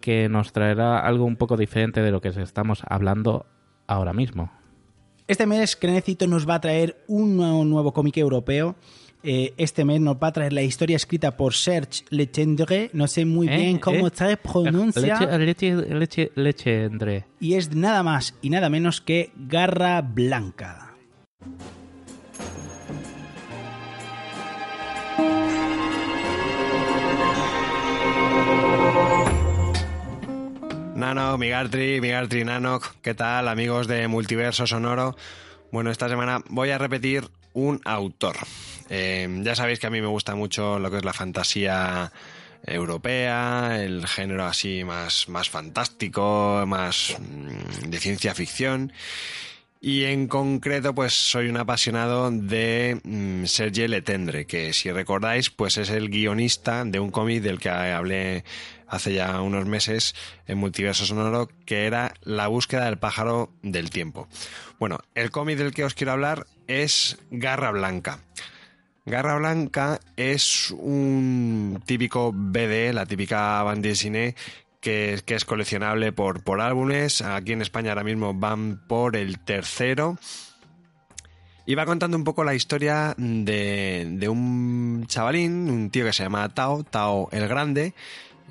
[0.00, 3.46] que nos traerá algo un poco diferente de lo que estamos hablando
[3.86, 4.50] ahora mismo.
[5.26, 8.76] Este mes Crenecito nos va a traer un nuevo, nuevo cómic europeo.
[9.22, 12.90] Eh, este mes nos va a traer la historia escrita por Serge Legendre.
[12.92, 13.56] No sé muy ¿Eh?
[13.56, 14.12] bien cómo ¿Eh?
[14.12, 15.18] se pronuncia.
[16.34, 17.24] Leche.
[17.40, 20.94] Y es nada más y nada menos que Garra Blanca.
[31.14, 35.16] Nano, Migartri, Migartri Nanok, ¿qué tal amigos de Multiverso Sonoro?
[35.70, 38.36] Bueno, esta semana voy a repetir un autor.
[38.90, 42.10] Eh, ya sabéis que a mí me gusta mucho lo que es la fantasía
[42.66, 48.92] europea, el género así más, más fantástico, más mm, de ciencia ficción.
[49.86, 55.76] Y en concreto, pues soy un apasionado de mm, Serge Letendre, que si recordáis, pues
[55.76, 58.44] es el guionista de un cómic del que hablé
[58.88, 60.14] hace ya unos meses
[60.46, 64.26] en Multiverso Sonoro, que era La búsqueda del pájaro del tiempo.
[64.78, 68.20] Bueno, el cómic del que os quiero hablar es Garra Blanca.
[69.04, 74.34] Garra Blanca es un típico BD, la típica bande de
[74.84, 77.22] que, es coleccionable por, por álbumes.
[77.22, 80.18] Aquí en España ahora mismo van por el tercero.
[81.66, 86.22] Y va contando un poco la historia de, de un chavalín, un tío que se
[86.22, 87.94] llama Tao, Tao el Grande,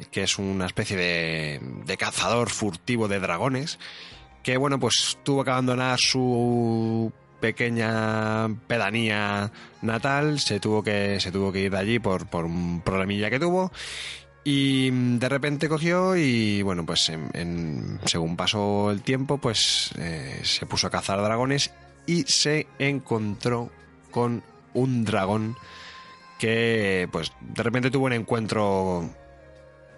[0.10, 3.78] que es una especie de, de cazador furtivo de dragones,
[4.42, 9.52] que bueno, pues tuvo que abandonar su pequeña pedanía
[9.84, 13.40] natal, se tuvo que, se tuvo que ir de allí por, por un problemilla que
[13.40, 13.72] tuvo.
[14.46, 20.66] Y de repente cogió y bueno, pues en, según pasó el tiempo, pues eh, se
[20.66, 21.72] puso a cazar dragones
[22.06, 23.70] y se encontró
[24.12, 25.56] con un dragón
[26.40, 29.10] que pues de repente tuvo un encuentro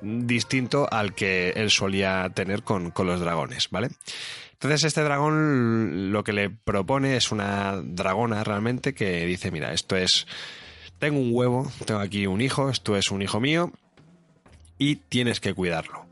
[0.01, 3.89] distinto al que él solía tener con, con los dragones, ¿vale?
[4.51, 9.95] Entonces este dragón lo que le propone es una dragona realmente que dice, mira, esto
[9.95, 10.27] es,
[10.99, 13.71] tengo un huevo, tengo aquí un hijo, esto es un hijo mío
[14.77, 16.05] y tienes que cuidarlo.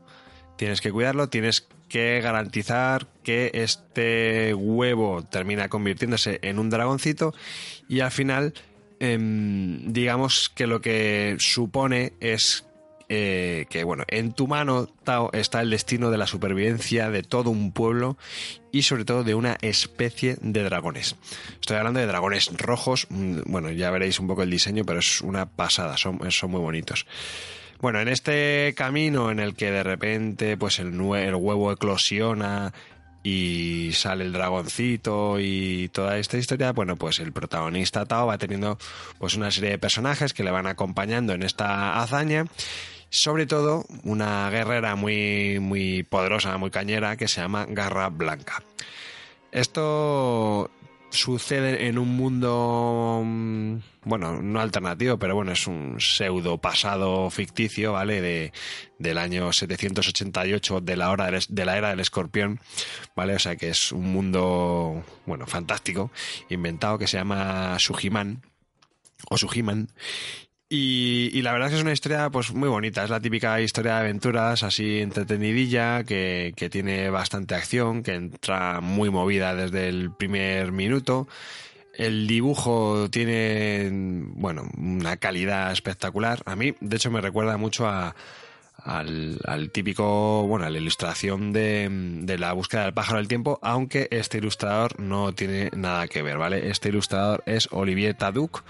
[0.56, 7.34] Tienes que cuidarlo, tienes que garantizar que este huevo termina convirtiéndose en un dragoncito
[7.88, 8.54] y al final
[9.00, 12.64] em, digamos que lo que supone es
[13.08, 17.50] eh, que bueno, en tu mano, Tao, está el destino de la supervivencia de todo
[17.50, 18.16] un pueblo
[18.72, 21.16] y sobre todo de una especie de dragones.
[21.60, 25.20] Estoy hablando de dragones rojos, mm, bueno, ya veréis un poco el diseño, pero es
[25.20, 27.06] una pasada, son, son muy bonitos.
[27.84, 32.72] Bueno, en este camino en el que de repente pues el, huevo eclosiona
[33.22, 38.78] y sale el dragoncito y toda esta historia, bueno, pues el protagonista Tao va teniendo
[39.18, 42.46] pues una serie de personajes que le van acompañando en esta hazaña
[43.10, 48.62] sobre todo una guerrera muy, muy poderosa, muy cañera, que se llama Garra Blanca.
[49.52, 50.70] Esto
[51.14, 57.92] sucede en un mundo, mm, bueno, no alternativo, pero bueno, es un pseudo pasado ficticio,
[57.92, 58.20] ¿vale?
[58.20, 58.52] De,
[58.98, 62.60] del año 788 de la, hora de la era del escorpión,
[63.14, 63.34] ¿vale?
[63.34, 66.10] O sea que es un mundo, bueno, fantástico,
[66.48, 68.42] inventado que se llama Sujiman,
[69.30, 69.88] o Sujiman,
[70.74, 73.94] y, la verdad es que es una historia pues muy bonita, es la típica historia
[73.94, 80.10] de aventuras así entretenidilla, que, que tiene bastante acción, que entra muy movida desde el
[80.12, 81.28] primer minuto.
[81.94, 86.42] El dibujo tiene, bueno, una calidad espectacular.
[86.44, 91.88] A mí, de hecho, me recuerda mucho al, al, típico, bueno, a la ilustración de,
[92.22, 96.36] de, la búsqueda del pájaro del tiempo, aunque este ilustrador no tiene nada que ver,
[96.36, 96.68] ¿vale?
[96.68, 98.64] Este ilustrador es Olivier Taduc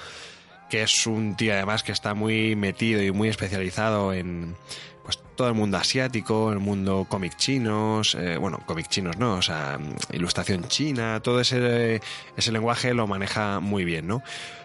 [0.69, 4.57] que es un tío además que está muy metido y muy especializado en
[5.03, 9.43] pues todo el mundo asiático, el mundo cómic chinos, eh, bueno, cómic chinos no, o
[9.43, 9.79] sea,
[10.13, 12.01] ilustración china, todo ese,
[12.37, 14.23] ese lenguaje lo maneja muy bien, ¿no?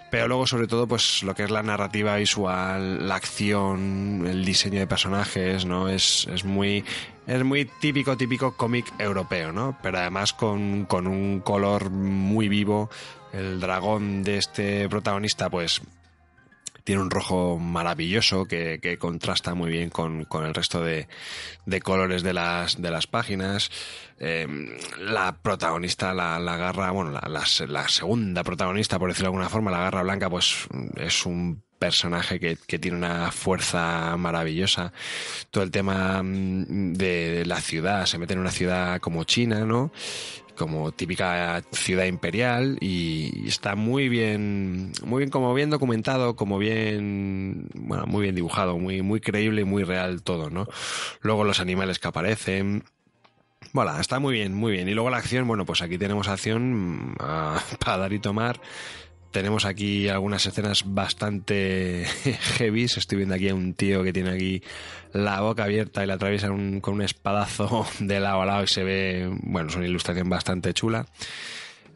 [0.09, 4.79] Pero luego, sobre todo, pues lo que es la narrativa visual, la acción, el diseño
[4.79, 5.87] de personajes, ¿no?
[5.87, 6.83] Es, es muy.
[7.27, 9.77] Es muy típico, típico cómic europeo, ¿no?
[9.83, 12.89] Pero además con, con un color muy vivo.
[13.33, 15.81] El dragón de este protagonista, pues
[16.89, 21.07] tiene un rojo maravilloso que, que contrasta muy bien con, con el resto de,
[21.67, 23.69] de, colores de las, de las páginas.
[24.19, 24.47] Eh,
[24.97, 27.21] la protagonista, la, la garra, bueno, la,
[27.67, 32.39] la, segunda protagonista, por decirlo de alguna forma, la garra blanca, pues es un personaje
[32.39, 34.91] que, que, tiene una fuerza maravillosa.
[35.51, 39.91] Todo el tema mm, de la ciudad, se mete en una ciudad como China, ¿no?
[40.59, 47.69] Como típica ciudad imperial y está muy bien, muy bien como bien documentado, como bien,
[47.73, 50.67] bueno, muy bien dibujado, muy, muy creíble y muy real todo, ¿no?
[51.21, 52.83] Luego los animales que aparecen,
[53.71, 54.89] bueno, está muy bien, muy bien.
[54.89, 58.59] Y luego la acción, bueno, pues aquí tenemos acción a, para dar y tomar
[59.31, 62.05] tenemos aquí algunas escenas bastante
[62.57, 62.83] heavy.
[62.83, 64.61] Estoy viendo aquí a un tío que tiene aquí
[65.13, 68.83] la boca abierta y la atraviesa con un espadazo de lado a lado y se
[68.83, 71.05] ve, bueno, es una ilustración bastante chula.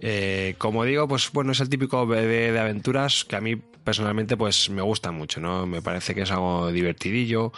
[0.05, 4.35] Eh, como digo, pues bueno, es el típico bebé de aventuras que a mí personalmente
[4.35, 5.65] pues me gusta mucho, ¿no?
[5.65, 7.53] Me parece que es algo divertidillo.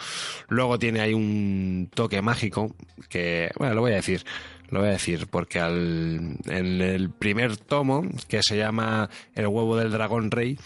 [0.48, 2.74] Luego tiene ahí un toque mágico
[3.08, 4.24] que, bueno, lo voy a decir.
[4.70, 9.76] Lo voy a decir porque al, en el primer tomo, que se llama El huevo
[9.76, 10.58] del dragón rey,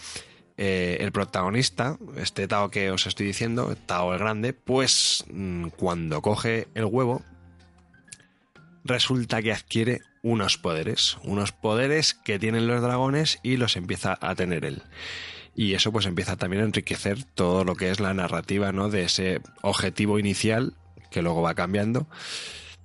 [0.57, 6.21] eh, el protagonista, este Tao que os estoy diciendo, Tao el Grande, pues mm, cuando
[6.21, 7.23] coge el huevo,
[8.83, 14.35] resulta que adquiere unos poderes, unos poderes que tienen los dragones y los empieza a
[14.35, 14.83] tener él.
[15.55, 18.89] Y eso pues empieza también a enriquecer todo lo que es la narrativa, ¿no?
[18.89, 20.75] De ese objetivo inicial,
[21.09, 22.07] que luego va cambiando,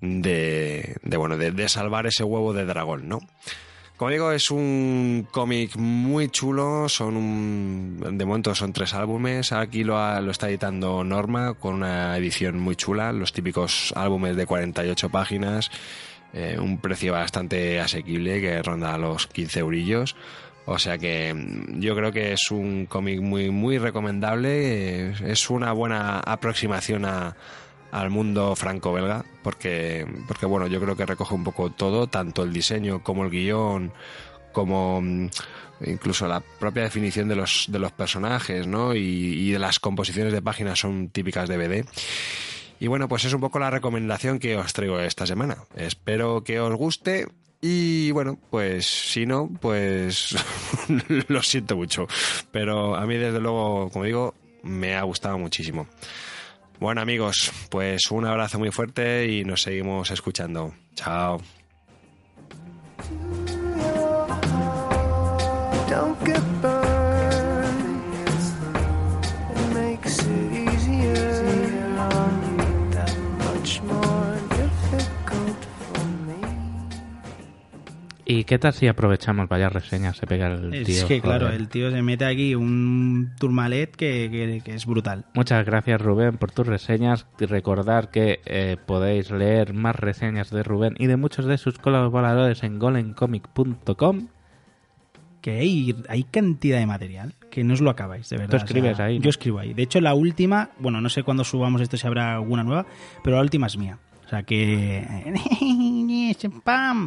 [0.00, 3.20] de, bueno, de, de salvar ese huevo de dragón, ¿no?
[3.96, 9.84] Como digo, es un cómic muy chulo, son un, de momento son tres álbumes, aquí
[9.84, 15.08] lo, lo está editando Norma con una edición muy chula, los típicos álbumes de 48
[15.08, 15.70] páginas,
[16.34, 20.14] eh, un precio bastante asequible que ronda los 15 eurillos.
[20.66, 25.72] O sea que mm, yo creo que es un cómic muy, muy recomendable, es una
[25.72, 27.34] buena aproximación a,
[27.92, 32.52] al mundo franco-belga, porque, porque bueno, yo creo que recoge un poco todo, tanto el
[32.52, 33.92] diseño como el guion,
[34.52, 35.28] como mm,
[35.86, 38.94] incluso la propia definición de los, de los personajes, ¿no?
[38.94, 41.86] Y, y de las composiciones de páginas son típicas de BD.
[42.78, 45.56] Y bueno, pues es un poco la recomendación que os traigo esta semana.
[45.76, 47.26] Espero que os guste.
[47.60, 50.36] Y bueno, pues si no, pues
[51.28, 52.06] lo siento mucho.
[52.52, 55.86] Pero a mí, desde luego, como digo, me ha gustado muchísimo.
[56.78, 60.74] Bueno amigos, pues un abrazo muy fuerte y nos seguimos escuchando.
[60.94, 61.40] Chao.
[78.28, 80.96] ¿Y qué tal si aprovechamos vaya reseñas se pega el tío?
[80.96, 85.26] Es que, claro, el tío se mete aquí un turmalet que, que- que es brutal.
[85.34, 90.64] Muchas gracias Rubén por tus reseñas y recordar que eh, podéis leer más reseñas de
[90.64, 94.26] Rubén y de muchos de sus colaboradores en golencomic.com.
[95.40, 98.50] Que hay, hay cantidad de material que no os lo acabáis, de verdad.
[98.50, 99.24] Tú escribes ahí, ¿no?
[99.24, 99.72] Yo escribo ahí.
[99.72, 102.86] De hecho, la última, bueno, no sé cuándo subamos esto si habrá alguna nueva,
[103.22, 103.98] pero la última es mía.
[104.24, 105.06] O sea que.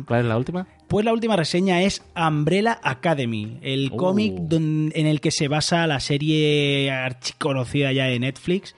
[0.08, 0.68] ¿Cuál es la última?
[0.88, 3.98] Pues la última reseña es Umbrella Academy, el Uh.
[3.98, 8.76] cómic en el que se basa la serie archiconocida ya de Netflix.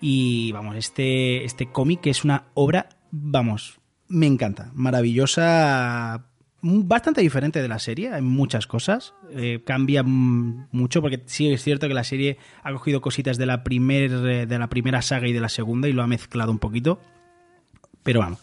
[0.00, 6.26] Y vamos, este, este cómic es una obra, vamos, me encanta, maravillosa,
[6.60, 11.88] bastante diferente de la serie, hay muchas cosas, eh, cambia mucho porque sí es cierto
[11.88, 15.32] que la serie ha cogido cositas de la, primer, eh, de la primera saga y
[15.32, 17.00] de la segunda y lo ha mezclado un poquito,
[18.02, 18.42] pero vamos.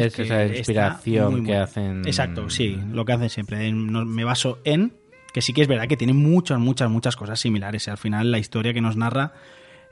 [0.00, 3.70] Eh, es que esa inspiración muy, muy que hacen- Exacto, sí, lo que hacen siempre.
[3.72, 4.94] No- Me baso en
[5.32, 7.88] que sí que es verdad que tiene muchas, muchas, muchas cosas similares.
[7.88, 9.32] Al final la historia que nos narra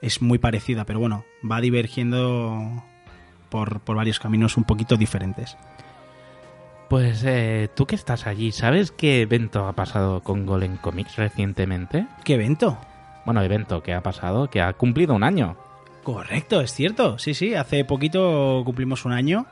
[0.01, 2.83] es muy parecida, pero bueno, va divergiendo
[3.51, 5.57] por, por varios caminos un poquito diferentes.
[6.89, 12.07] Pues eh, tú que estás allí, ¿sabes qué evento ha pasado con Golem Comics recientemente?
[12.25, 12.79] ¿Qué evento?
[13.25, 15.57] Bueno, evento que ha pasado, que ha cumplido un año.
[16.05, 17.19] Correcto, es cierto.
[17.19, 19.47] Sí, sí, hace poquito cumplimos un año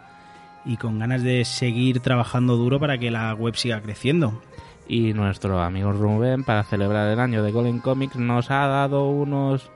[0.65, 4.41] y con ganas de seguir trabajando duro para que la web siga creciendo.
[4.87, 9.71] Y nuestro amigo Rubén, para celebrar el año de Golem Comics, nos ha dado unos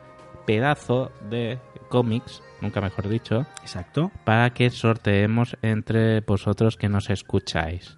[0.47, 1.59] pedazos de
[1.89, 4.11] cómics, nunca mejor dicho, Exacto.
[4.25, 7.97] para que sorteemos entre vosotros que nos escucháis.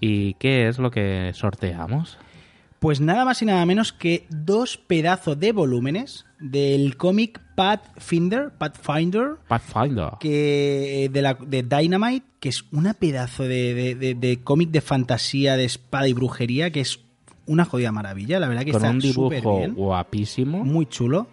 [0.00, 2.18] ¿Y qué es lo que sorteamos?
[2.78, 9.30] Pues nada más y nada menos que dos pedazos de volúmenes del cómic Pathfinder, Pathfinder,
[9.48, 10.10] Pathfinder.
[10.20, 14.80] que de, la, de Dynamite, que es una pedazo de, de- de- de cómic de
[14.80, 17.00] fantasía, de espada y brujería, que es
[17.46, 20.64] una jodida maravilla, la verdad que Con está un súper dibujo bien, guapísimo.
[20.64, 21.26] muy chulo.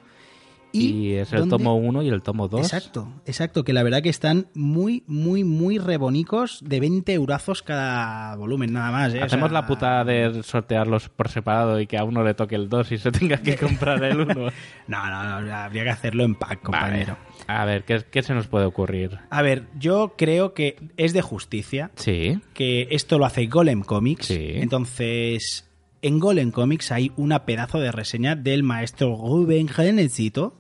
[0.82, 2.62] Y, es el tomo 1 y el tomo 2.
[2.62, 8.36] Exacto, exacto, que la verdad que están muy, muy, muy rebonicos de 20 eurazos cada
[8.36, 9.14] volumen, nada más.
[9.14, 9.22] ¿eh?
[9.22, 12.56] O Hacemos sea, la putada de sortearlos por separado y que a uno le toque
[12.56, 14.34] el 2 y se tenga que comprar el 1.
[14.34, 14.52] No,
[14.88, 17.18] no, no, habría que hacerlo en pack, compañero.
[17.48, 19.20] A ver, ¿qué, qué se nos puede ocurrir?
[19.30, 22.40] A ver, yo creo que es de justicia Sí.
[22.54, 24.28] que esto lo hace Golem Comics.
[24.28, 24.52] Sí.
[24.56, 25.70] Entonces,
[26.08, 29.68] en Golem Comics hay una pedazo de reseña del maestro Ruben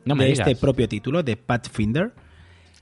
[0.06, 0.48] No me de digas.
[0.48, 2.14] este propio título, de Pathfinder.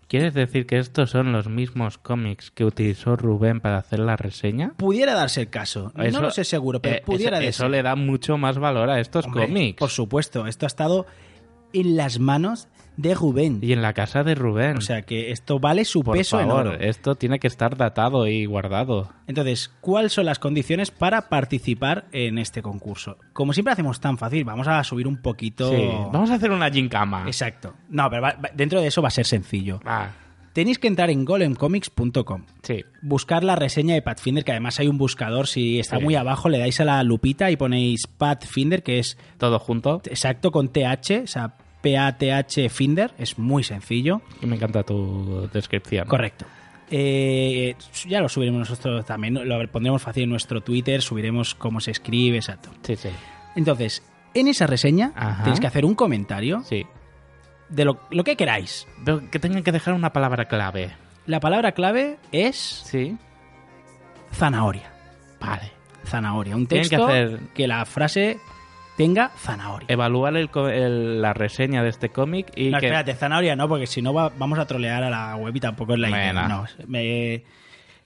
[0.07, 4.73] ¿Quieres decir que estos son los mismos cómics que utilizó Rubén para hacer la reseña?
[4.77, 5.91] Pudiera darse el caso.
[5.97, 8.99] Eso- no lo sé seguro, pero eh, pudiera eso, le da mucho más valor a
[8.99, 9.79] estos Hombre, cómics.
[9.79, 11.05] Por supuesto, esto ha estado
[11.73, 13.59] en las manos de Rubén.
[13.61, 14.77] Y en la casa de Rubén.
[14.77, 16.79] O sea que esto vale su por peso favor, en oro.
[16.79, 19.09] esto tiene que estar datado y guardado.
[19.27, 23.17] Entonces, ¿cuáles son las condiciones para participar en este concurso?
[23.33, 25.69] Como siempre hacemos tan fácil, vamos a subir un poquito.
[25.71, 25.89] Sí.
[26.11, 27.23] Vamos a hacer una gincama.
[27.25, 27.73] Exacto.
[27.89, 29.79] No, pero va- dentro de eso va a ser sencillo.
[29.85, 30.09] Ah,
[30.53, 32.43] Tenéis que entrar en golemcomics.com.
[32.61, 32.83] Sí.
[33.01, 35.47] Buscar la reseña de Pathfinder, que además hay un buscador.
[35.47, 36.03] Si está Sí.
[36.03, 40.01] muy abajo, le dais a la lupita y ponéis Pathfinder, que es Todo junto.
[40.05, 43.13] exacto con TH, o sea, P-A-T-H Finder.
[43.19, 44.21] Es muy sencillo.
[44.41, 46.07] Y me encanta tu descripción.
[46.07, 46.45] Correcto.
[46.89, 47.75] Eh,
[48.07, 49.33] ya lo subiremos nosotros también.
[49.47, 51.01] Lo pondremos fácil en nuestro Twitter.
[51.01, 52.69] Subiremos cómo se escribe, exacto.
[52.83, 53.09] Sí, sí.
[53.55, 54.01] Entonces,
[54.33, 55.43] en esa reseña Ajá.
[55.43, 56.85] tenéis que hacer un comentario Sí.
[57.69, 58.87] de lo, lo que queráis.
[59.05, 60.91] Pero que tengan que dejar una palabra clave.
[61.25, 63.17] La palabra clave es Sí.
[64.31, 64.91] zanahoria.
[65.39, 65.71] Vale.
[66.05, 66.55] Zanahoria.
[66.55, 68.37] Un que texto hacer- que la frase
[68.97, 69.87] tenga zanahoria.
[69.89, 72.85] Evaluar el el- la reseña de este cómic y no, que...
[72.87, 75.93] espérate, zanahoria no, porque si no va- vamos a trolear a la web y tampoco
[75.93, 76.33] es la idea.
[76.33, 76.47] Bueno.
[76.47, 77.43] No, me-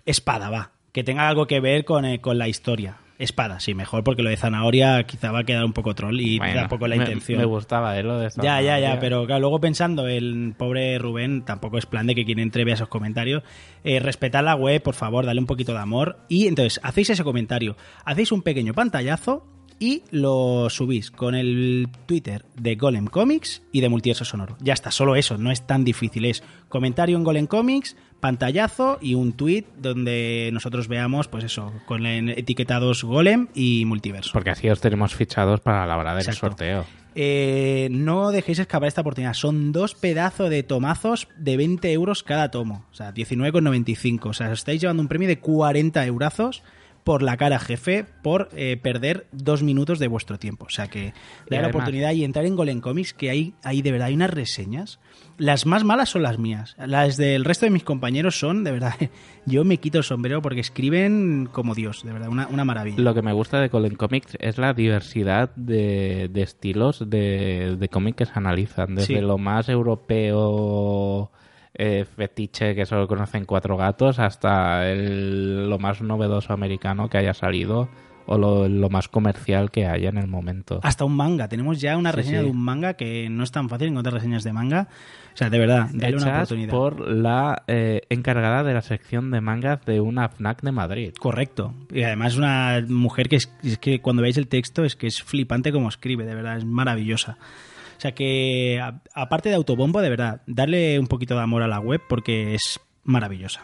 [0.05, 0.71] espada, va.
[0.91, 2.97] Que tenga algo que ver con, eh, con la historia.
[3.19, 6.38] Espada, sí, mejor, porque lo de zanahoria quizá va a quedar un poco troll y
[6.38, 7.39] Bueno, tampoco la intención.
[7.39, 8.03] Me, gustaba, ¿eh?
[8.03, 8.99] Lo de esta Ya, ya, ya, zanahoria.
[8.99, 12.75] pero claro, luego pensando, el pobre Rubén tampoco es plan de que quien entre vea
[12.75, 13.41] esos comentarios.
[13.83, 16.19] Eh, respetad la web, por favor, dale un poquito de amor.
[16.29, 17.75] Y entonces, hacéis ese comentario,
[18.05, 19.47] hacéis un pequeño pantallazo
[19.80, 24.57] y lo subís con el Twitter de Golem Comics y de Multiverso Sonoro.
[24.59, 26.25] Ya está, solo eso, no es tan difícil.
[26.25, 32.05] Es comentario en Golem Comics, pantallazo y un tweet donde nosotros veamos, pues eso, con
[32.05, 34.32] etiquetados Golem y Multiverso.
[34.34, 36.47] Porque así os tenemos fichados para la hora del Exacto.
[36.47, 36.86] sorteo.
[37.19, 39.34] Eh, no dejéis escapar esta oportunidad.
[39.34, 42.86] Son dos pedazos de tomazos de 20 euros cada tomo.
[42.91, 44.30] O sea, 19,95.
[44.30, 46.61] O sea, os estáis llevando un premio de 40 eurazos
[47.08, 50.66] por la cara jefe por eh, perder dos minutos de vuestro tiempo.
[50.66, 51.14] O sea que
[51.49, 54.30] dar la oportunidad y entrar en Golem Comics, que hay, hay de verdad, hay unas
[54.30, 54.99] reseñas.
[55.38, 56.76] Las más malas son las mías.
[56.86, 58.93] Las del resto de mis compañeros son, de verdad,
[59.45, 63.01] yo me quito el sombrero porque escriben como Dios, de verdad, una, una maravilla.
[63.01, 67.88] Lo que me gusta de Colin Comics es la diversidad de, de estilos de, de
[67.88, 68.95] cómic que se analizan.
[68.95, 69.22] Desde Sí.
[69.22, 71.32] lo más europeo
[71.78, 77.34] eh, fetiche que solo conocen cuatro gatos hasta el- lo más novedoso americano que haya
[77.34, 77.88] salido
[78.30, 80.82] o lo, lo más comercial que haya en el momento.
[80.84, 81.47] hasta un manga.
[81.47, 82.43] Tenemos ya una reseña sí.
[82.45, 84.89] de un manga que no es tan fácil encontrar reseñas de manga.
[85.34, 86.71] O sea, de verdad, dale una Hechas oportunidad.
[86.73, 91.13] por la eh, encargada de la sección de mangas de una FNAC de Madrid.
[91.17, 91.73] Correcto.
[91.93, 95.07] Y además es una mujer que es, es que cuando veis el texto es que
[95.07, 97.38] es flipante como escribe, de verdad, es maravillosa.
[97.97, 101.67] O sea que, a- aparte de autobombo, de verdad, darle un poquito de amor a
[101.67, 103.61] la web porque es maravillosa.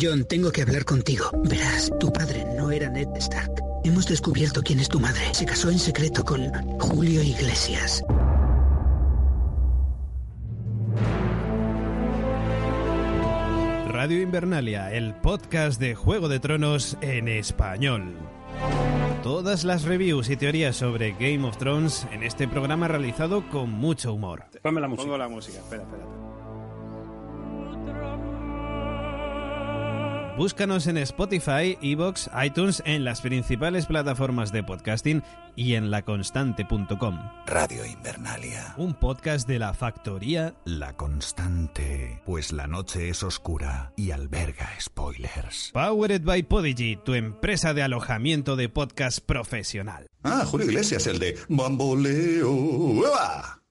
[0.00, 1.30] John, tengo que hablar contigo.
[1.44, 3.50] Verás, tu padre no era Ned Stark.
[3.84, 5.22] Hemos descubierto quién es tu madre.
[5.32, 8.02] Se casó en secreto con Julio Iglesias.
[14.02, 18.16] Radio Invernalia, el podcast de Juego de Tronos en español.
[19.22, 24.12] Todas las reviews y teorías sobre Game of Thrones en este programa realizado con mucho
[24.12, 24.46] humor.
[24.60, 25.04] Ponme la música.
[25.04, 26.04] Pongo la música, espera, espera.
[30.36, 35.22] Búscanos en Spotify, Evox, iTunes, en las principales plataformas de podcasting
[35.56, 37.18] y en laconstante.com.
[37.46, 38.74] Radio Invernalia.
[38.78, 45.70] Un podcast de la factoría La constante, pues la noche es oscura y alberga spoilers.
[45.74, 50.06] Powered by Podigy, tu empresa de alojamiento de podcast profesional.
[50.24, 52.50] Ah, Julio Iglesias, el de Bamboleo.
[52.50, 53.61] ¡Uah!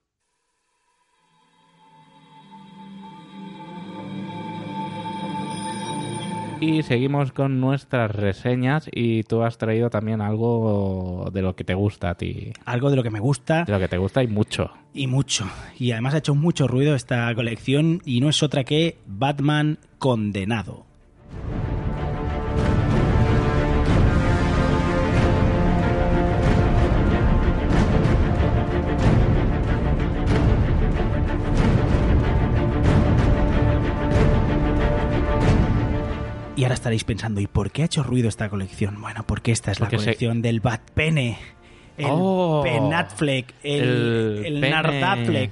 [6.61, 11.73] Y seguimos con nuestras reseñas y tú has traído también algo de lo que te
[11.73, 12.53] gusta a ti.
[12.65, 14.69] Algo de lo que me gusta De lo que te gusta y mucho.
[14.93, 15.45] y mucho.
[15.79, 20.85] Y además ha hecho mucho ruido esta colección y no es otra que Batman Condenado.
[36.61, 39.01] Y ahora estaréis pensando, ¿y por qué ha hecho ruido esta colección?
[39.01, 41.39] Bueno, porque esta es Porque la se- colección del Batpene,
[41.97, 45.51] el Oh, Penatfleck, el, el pene.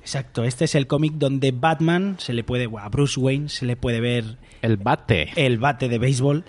[0.00, 3.76] Exacto, este es el cómic donde Batman se le puede, a Bruce Wayne se le
[3.76, 5.28] puede ver El bate.
[5.36, 6.44] el bate de béisbol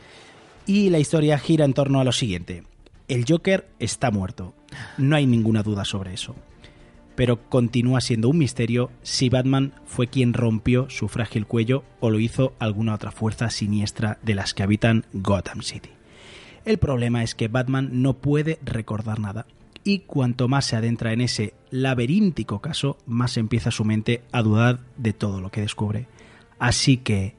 [0.66, 2.64] y la historia gira en torno a lo siguiente.
[3.10, 4.56] El Joker está muerto,
[4.98, 6.36] no hay ninguna duda sobre eso.
[7.16, 12.20] Pero continúa siendo un misterio si Batman fue quien rompió su frágil cuello o lo
[12.20, 15.90] hizo alguna otra fuerza siniestra de las que habitan Gotham City.
[16.66, 19.46] El problema es que Batman no puede recordar nada
[19.84, 24.80] y cuanto más se adentra en ese laberíntico caso, más empieza su mente a dudar
[24.98, 26.08] de todo lo que descubre.
[26.58, 27.36] Así que,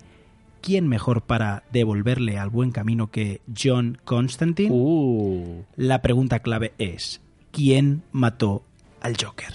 [0.60, 4.70] ¿quién mejor para devolverle al buen camino que John Constantine?
[4.70, 5.64] Uh.
[5.76, 8.62] La pregunta clave es, ¿quién mató
[9.04, 9.52] al Joker?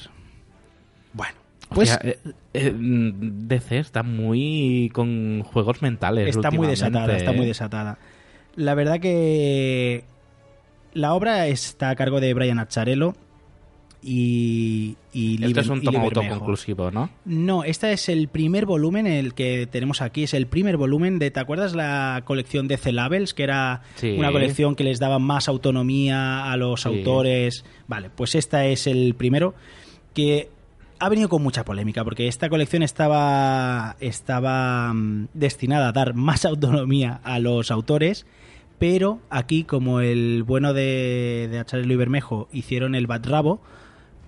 [1.12, 1.34] Bueno,
[1.70, 2.20] pues Hostia, eh,
[2.54, 6.36] eh, mm, DC está muy con juegos mentales.
[6.36, 7.47] está muy desatada, está muy ¿eh?
[7.47, 7.97] desatada.
[8.56, 10.04] La verdad que
[10.93, 13.16] la obra está a cargo de Brian Acharello
[14.02, 17.10] y, y Este Liber- es un tomo autoconclusivo, ¿no?
[17.26, 20.24] No, este es el primer volumen el que tenemos aquí.
[20.24, 23.34] Es el primer volumen de, ¿te acuerdas la colección de C-Labels?
[23.34, 24.16] Que era Sí.
[24.18, 26.88] una colección que les daba más autonomía a los Sí.
[26.89, 27.66] autores.
[27.88, 29.54] Vale, pues esta es el primero
[30.14, 30.50] que
[31.02, 36.45] ha venido con mucha polémica porque esta colección estaba, estaba mm, destinada a dar más
[36.45, 38.26] autonomía a los autores.
[38.80, 43.62] Pero aquí, como el bueno de, de Acharello y Bermejo hicieron el Batrabo,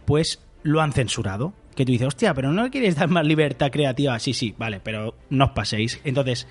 [0.05, 1.53] pues lo han censurado.
[1.75, 4.19] Que tú dices, hostia, pero no le quieres dar más libertad creativa.
[4.19, 6.01] Sí, sí, vale, pero no os paséis.
[6.03, 6.47] Entonces,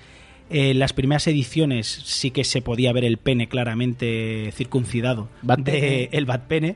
[0.49, 5.71] en las primeras ediciones sí que se podía ver el pene claramente circuncidado Bad de
[5.71, 6.09] pene.
[6.11, 6.75] el bad pene.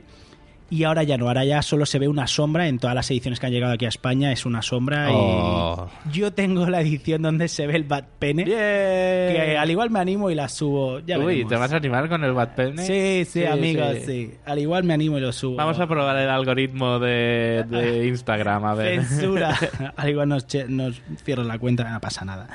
[0.68, 2.66] Y ahora ya no, ahora ya solo se ve una sombra.
[2.66, 5.08] En todas las ediciones que han llegado aquí a España es una sombra.
[5.12, 5.88] Oh.
[6.12, 8.44] Y yo tengo la edición donde se ve el bad pene.
[8.44, 11.00] Que al igual me animo y la subo.
[11.00, 11.50] Ya Uy, veremos.
[11.50, 12.84] ¿te vas a animar con el Bad Pene?
[12.84, 14.32] Sí, sí, amigos, sí.
[14.44, 15.56] Al igual me animo y lo subo.
[15.56, 19.04] Vamos a probar el algoritmo de, de Instagram, a ver.
[19.04, 19.56] Censura.
[19.96, 22.48] Al igual nos, nos cierran la cuenta, no pasa nada.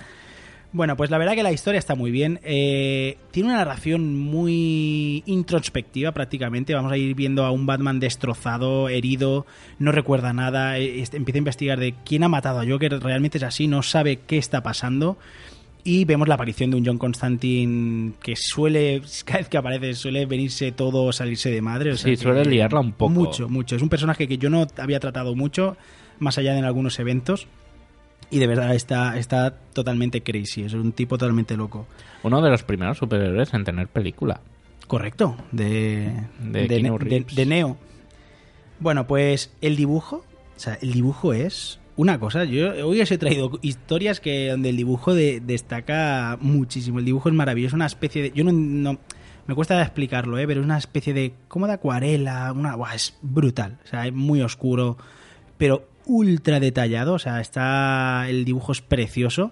[0.73, 2.39] Bueno, pues la verdad que la historia está muy bien.
[2.43, 6.73] Eh, tiene una narración muy introspectiva prácticamente.
[6.73, 9.45] Vamos a ir viendo a un Batman destrozado, herido,
[9.79, 10.77] no recuerda nada.
[10.77, 13.01] eh, este- empieza a investigar de quién ha matado a Joker.
[13.03, 15.17] Realmente es así, no sabe qué está pasando.
[15.83, 20.25] Y vemos la aparición de un John Constantine que suele, cada vez que aparece, suele
[20.25, 21.91] venirse todo, salirse de madre.
[21.91, 23.11] o sea Sí, suele liarla un poco.
[23.11, 23.75] Mucho, mucho.
[23.75, 25.75] Es un personaje que yo no había tratado mucho,
[26.19, 27.47] más allá de en algunos eventos.
[28.31, 30.63] Y de verdad está, está totalmente crazy.
[30.63, 31.85] Es un tipo totalmente loco.
[32.23, 34.39] Uno de los primeros superhéroes en tener película.
[34.87, 36.11] Correcto, de,
[36.41, 37.77] De de, Neo.
[38.79, 40.25] Bueno, pues el dibujo,
[40.55, 42.43] o sea, el dibujo es una cosa.
[42.45, 46.99] Yo hoy os he traído historias que donde el dibujo de- destaca muchísimo.
[46.99, 48.97] El dibujo es maravilloso, una especie de, yo no, no-
[49.47, 50.47] me cuesta explicarlo, ¿eh?
[50.47, 54.13] pero es una especie de como de acuarela, una, buah, es brutal, o sea, es
[54.13, 54.97] muy oscuro,
[55.57, 59.51] pero ultra detallado, o sea, está el dibujo es precioso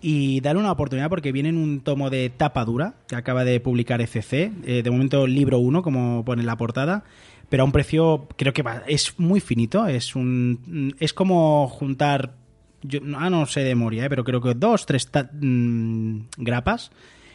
[0.00, 3.58] y darle una oportunidad porque viene en un tomo de tapa dura que acaba de
[3.60, 4.32] publicar ECC,
[4.64, 7.04] eh, de momento libro 1 como pone en la portada,
[7.48, 12.34] pero a un precio creo que va- es muy finito, es un es como juntar
[12.82, 16.92] yo ah, no sé de memoria, eh, pero creo que dos, tres ta- mm, grapas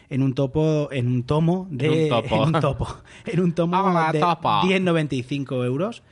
[0.08, 2.34] en un topo en un tomo de En un topo.
[2.36, 2.86] en un topo,
[3.26, 4.48] en un tomo de topo.
[4.62, 6.02] 10.95 euros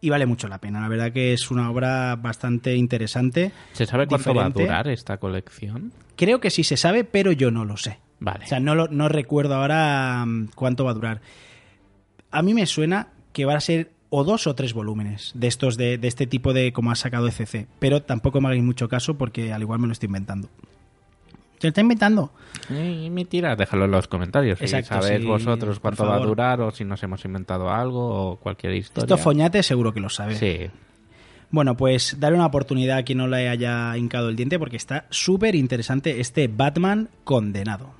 [0.00, 0.80] y vale mucho la pena.
[0.80, 3.52] La verdad que es una obra bastante interesante.
[3.72, 5.92] ¿Se sabe cuánto va a durar esta colección?
[6.16, 7.98] Creo que sí se sabe, pero yo no lo sé.
[8.20, 8.44] Vale.
[8.44, 11.20] O sea, no, lo- no recuerdo ahora mm, cuánto va a durar.
[12.30, 15.76] A mí me suena que van a ser o dos o tres volúmenes de estos
[15.76, 17.68] de, de este tipo de como ha sacado ECC.
[17.78, 20.48] Pero tampoco me hagáis mucho caso porque al igual me lo estoy inventando.
[21.58, 22.32] ¿Se lo está inventando?
[22.70, 24.60] Y mentira, déjalo en los comentarios.
[24.60, 28.30] Exacto, si sabéis sí, vosotros cuánto va a durar o si nos hemos inventado algo
[28.30, 29.02] o cualquier historia.
[29.02, 30.36] Esto Foñate seguro que lo sabe.
[30.36, 30.70] Sí.
[31.50, 35.06] Bueno, pues darle una oportunidad a quien no le haya hincado el diente porque está
[35.10, 37.90] súper interesante este Batman condenado.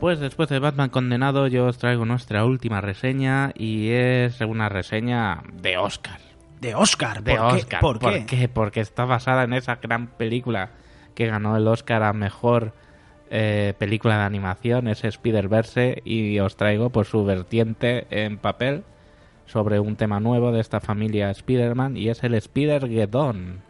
[0.00, 5.42] Pues después de Batman condenado yo os traigo nuestra última reseña y es una reseña
[5.52, 6.18] de Oscar.
[6.58, 7.56] De Oscar, De ¿por qué?
[7.56, 7.80] Oscar.
[7.80, 8.48] ¿Por qué?
[8.48, 10.70] Porque está basada en esa gran película
[11.14, 12.72] que ganó el Oscar a mejor
[13.28, 18.84] eh, película de animación, es Spider-Verse, y os traigo por su vertiente en papel
[19.44, 23.69] sobre un tema nuevo de esta familia Spider-Man y es el Spider-Geddon.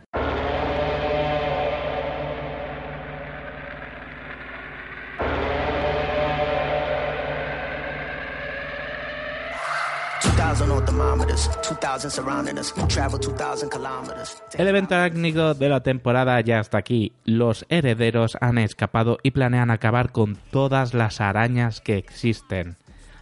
[14.55, 17.13] El evento técnico de la temporada ya está aquí.
[17.25, 22.77] Los herederos han escapado y planean acabar con todas las arañas que existen.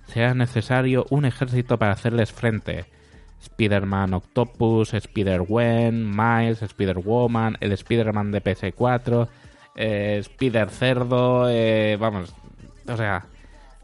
[0.07, 2.87] Será necesario un ejército para hacerles frente.
[3.41, 9.29] Spider-Man Octopus, Spider-Gwen, Miles, Spider-Woman, el Spider-Man de PS4,
[9.77, 12.35] eh, Spider-Cerdo, eh, vamos,
[12.89, 13.27] o sea,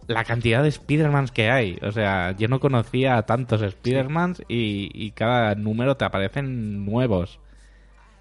[0.06, 1.78] la cantidad de Spider-Mans que hay.
[1.82, 7.40] O sea, yo no conocía a tantos Spider-Mans y, y cada número te aparecen nuevos.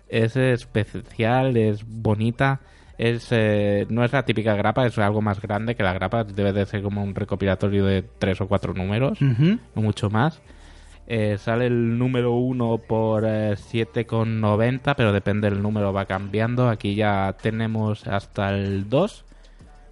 [0.09, 2.61] Es especial, es bonita.
[2.97, 6.23] Es, eh, no es la típica grapa, es algo más grande que la grapa.
[6.23, 10.41] Debe de ser como un recopilatorio de tres o cuatro números, no mucho más.
[11.05, 16.69] Eh, sale el número 1 por eh, 7,90, pero depende del número, va cambiando.
[16.69, 19.25] Aquí ya tenemos hasta el 2,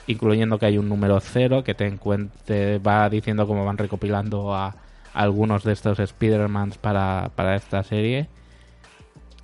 [0.07, 4.75] incluyendo que hay un número 0 que te encuentre, va diciendo cómo van recopilando a
[5.13, 8.27] algunos de estos Spider-Mans para, para esta serie.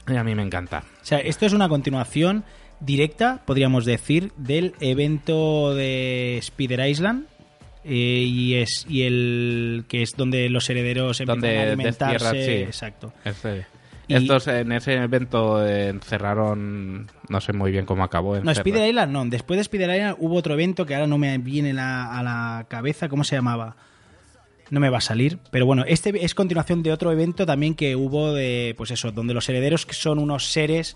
[0.08, 0.84] Y a mí me encanta.
[1.02, 2.44] O sea, esto es una continuación
[2.80, 7.26] directa, podríamos decir, del evento de Spider Island.
[7.84, 12.58] eh, y es y el que es donde los herederos empiezan a Donde alimentarse destierran,
[12.58, 12.64] sí.
[12.68, 13.66] exacto Ese-
[14.08, 18.40] Y- Estos en ese evento encerraron, no sé muy bien cómo acabó.
[18.40, 21.38] no Spider Island no después de Spider Island hubo otro evento que ahora no me
[21.40, 23.76] viene la- a la cabeza cómo se llamaba
[24.70, 27.96] no me va a salir pero bueno este es continuación de otro evento también que
[27.96, 30.96] hubo de pues eso donde los herederos que son unos seres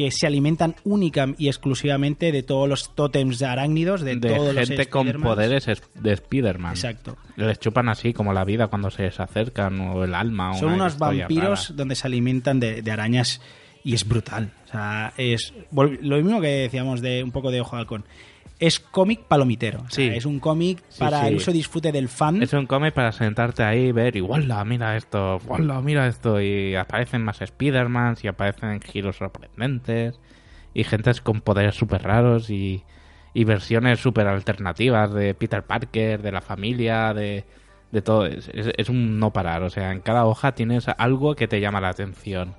[0.00, 4.54] que se alimentan única y exclusivamente de todos los tótems de arácnidos de, de todos
[4.54, 6.72] los gente con poderes es- de Spider-Man.
[6.72, 7.18] Exacto.
[7.36, 10.54] Les chupan así como la vida cuando se les acercan o el alma.
[10.54, 11.76] Son unos vampiros rara.
[11.76, 13.42] donde se alimentan de, de arañas
[13.84, 14.52] y es brutal.
[14.64, 18.04] O sea, es lo mismo que decíamos de un poco de Ojo de Halcón.
[18.60, 19.78] Es cómic palomitero.
[19.80, 20.16] O sea, Sí.
[20.16, 21.26] es un cómic Sí, para sí.
[21.28, 22.42] el uso y disfrute del fan.
[22.42, 24.62] Es un cómic para sentarte ahí y ver, y ¡wala!
[24.64, 25.80] Mira esto, ¡wala!
[25.80, 26.40] Mira esto.
[26.40, 30.20] Y aparecen más Spider-Man y aparecen giros sorprendentes.
[30.74, 32.84] Y gentes con poderes súper raros y,
[33.34, 37.44] y versiones súper alternativas de Peter Parker, de la familia, de,
[37.90, 38.26] de todo.
[38.26, 39.62] Es, es- es un no parar.
[39.62, 42.54] O sea, en cada hoja tienes algo que te llama la atención.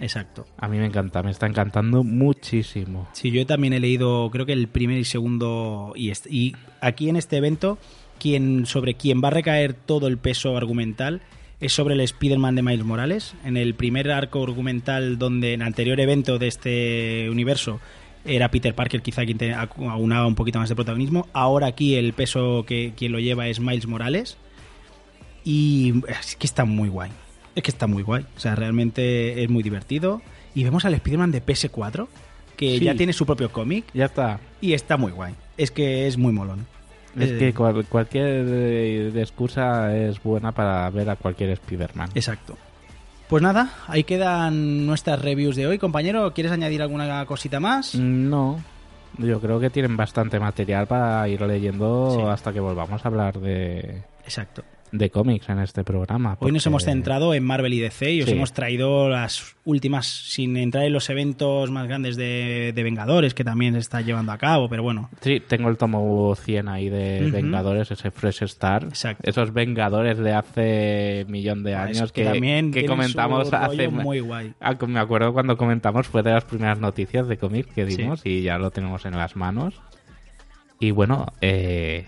[0.00, 0.46] Exacto.
[0.58, 3.08] A mí me encanta, me está encantando muchísimo.
[3.12, 5.92] Sí, yo también he leído, creo que el primer y segundo.
[5.96, 7.78] Y, y aquí en este evento,
[8.18, 11.22] quien, sobre quien va a recaer todo el peso argumental
[11.60, 13.34] es sobre el Spider-Man de Miles Morales.
[13.44, 17.80] En el primer arco argumental, donde en el anterior evento de este universo
[18.24, 21.28] era Peter Parker, quizá quien te aunaba un poquito más de protagonismo.
[21.32, 24.36] Ahora aquí el peso que quien lo lleva es Miles Morales.
[25.44, 27.10] Y es que está muy guay.
[27.56, 28.24] Es que está muy guay.
[28.36, 30.22] O sea, realmente es muy divertido.
[30.54, 32.06] Y vemos al Spider-Man de PS4,
[32.56, 32.84] que Sí.
[32.84, 33.84] ya tiene su propio cómic.
[33.92, 34.38] Ya está.
[34.60, 35.34] Y está muy guay.
[35.56, 36.66] Es que es muy molón.
[37.18, 42.10] Es Eh, que cual- cualquier eh, excusa es buena para ver a cualquier Spider-Man.
[42.14, 42.56] Exacto.
[43.28, 46.32] Pues nada, ahí quedan nuestras reviews de hoy, compañero.
[46.32, 47.94] ¿Quieres añadir alguna cosita más?
[47.96, 48.60] Mm, No,
[49.18, 52.22] yo creo que tienen bastante material para ir leyendo Sí.
[52.30, 54.62] hasta que volvamos a hablar de, Exacto.
[54.92, 56.36] De cómics en este programa.
[56.40, 58.32] Hoy nos hemos centrado en Marvel y DC y os Sí.
[58.32, 63.44] hemos traído las últimas, sin entrar en los eventos más grandes de, de Vengadores, que
[63.44, 65.10] también se está llevando a cabo, pero bueno.
[65.20, 67.30] Sí, tengo el tomo 100 ahí de.
[67.30, 68.84] Vengadores, ese Fresh Start.
[68.84, 69.28] Exacto.
[69.28, 73.88] Esos Vengadores de hace millón de Ah, es años que que, también que comentamos hace...
[73.88, 74.54] muy guay.
[74.60, 78.42] Ah, Me acuerdo cuando comentamos, fue de las primeras noticias de cómic que dimos y
[78.42, 79.74] ya lo tenemos en las manos.
[80.78, 82.06] Y bueno, eh,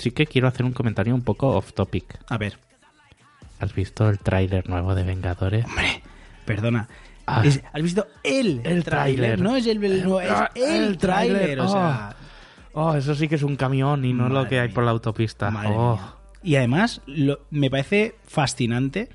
[0.00, 2.18] sí que quiero hacer un comentario un poco off topic.
[2.28, 2.58] A ver,
[3.60, 5.66] ¿Has visto el tráiler nuevo de Vengadores?
[6.46, 6.88] perdona.
[7.26, 7.42] Ah.
[7.44, 9.38] Es- ¿Has visto el, El tráiler?
[9.40, 11.38] No es el, el- no, es el, el tráiler.
[11.38, 12.16] tráiler, O sea,
[12.72, 14.74] Oh, eso sí que es un camión y no lo que hay mía.
[14.74, 15.52] por la autopista.
[15.66, 16.00] Oh.
[16.42, 19.08] Y además, lo- me parece fascinante.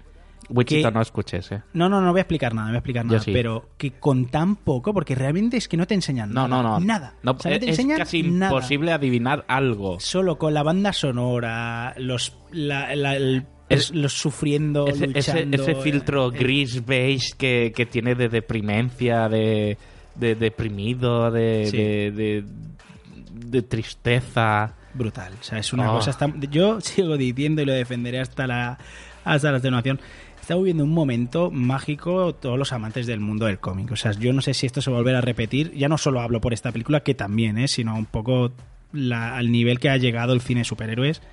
[0.49, 1.61] Wichita, que- no escuches, eh.
[1.73, 3.19] No, no, no voy a explicar nada, no voy a explicar nada.
[3.19, 3.31] sí.
[3.33, 6.63] Pero que con tan poco, porque realmente es que no te enseñan No, nada.
[6.63, 6.79] no, no.
[6.85, 7.13] Nada.
[7.23, 8.51] No, O sea, no te es casi nada.
[8.51, 9.99] imposible adivinar algo.
[9.99, 15.57] Solo con la banda sonora, los, la- la- el- Es- los sufriendo, Ese, ese- luchando.
[15.63, 19.79] ese eh, filtro eh, gris beige que, que tiene de deprimencia, de,
[20.13, 21.77] de deprimido, de, Sí.
[21.77, 22.43] de, de-
[23.33, 24.75] de tristeza.
[24.93, 25.33] brutal.
[25.41, 25.95] O sea, es una Oh.
[25.95, 26.11] cosa.
[26.11, 28.77] hasta- yo sigo diciendo y lo defenderé hasta la,
[29.25, 29.99] hasta la extenuación.
[30.45, 33.91] Estamos viviendo un momento mágico todos los amantes del mundo del cómic.
[33.91, 35.71] O sea, yo no sé si esto se va a repetir.
[35.73, 37.67] Ya no solo hablo por esta película, que también, ¿eh?
[37.67, 38.51] sino un poco
[38.93, 41.23] la- al nivel que ha llegado el cine de superhéroes.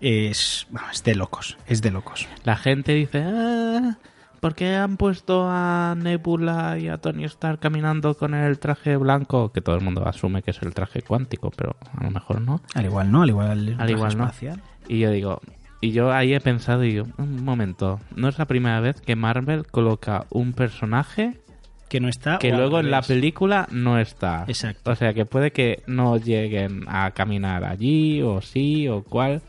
[0.00, 1.58] Es, bueno, es de locos.
[1.66, 2.26] Es de locos.
[2.44, 3.98] La gente dice, ah,
[4.40, 9.52] ¿por qué han puesto a Nebula y a Tony Stark caminando con el traje blanco?
[9.52, 12.62] Que todo el mundo asume que es el traje cuántico, pero a lo mejor no.
[12.74, 14.24] Al igual no, al igual, Al igual no.
[14.24, 14.62] espacial.
[14.88, 15.42] Y yo digo,
[15.80, 19.16] y yo ahí he pensado y digo, un momento, no es la primera vez que
[19.16, 21.38] Marvel coloca un personaje
[21.88, 22.38] Que no está.
[22.38, 24.44] que luego en la película no está.
[24.46, 24.90] Exacto.
[24.90, 29.40] O sea que puede que no lleguen a caminar allí o sí o cuál.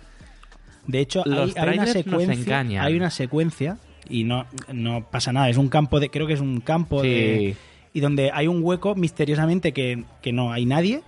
[0.87, 2.59] De hecho, hay, Los hay una nos secuencia.
[2.81, 3.77] Hay una secuencia
[4.09, 5.49] y no, no pasa nada.
[5.49, 6.09] Es un campo de.
[6.09, 7.55] Creo que es un campo de.
[7.55, 7.61] Sí.
[7.93, 11.03] Y donde hay un hueco misteriosamente que, que no hay nadie.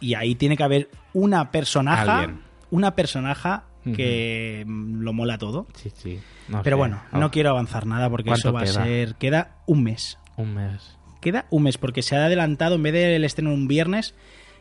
[0.00, 2.20] Y ahí tiene que haber una personaja.
[2.20, 2.40] Alguien.
[2.70, 5.66] Una personaja que mm, lo mola todo.
[5.74, 6.20] Sí, sí.
[6.48, 6.78] No Pero sé.
[6.78, 8.82] bueno, Oh, no quiero avanzar nada porque ¿Cuánto eso va queda?
[8.82, 9.14] a ser.
[9.16, 10.18] Queda un mes.
[10.36, 10.96] Un mes.
[11.20, 14.14] queda un mes porque se ha adelantado, en vez del estreno un viernes,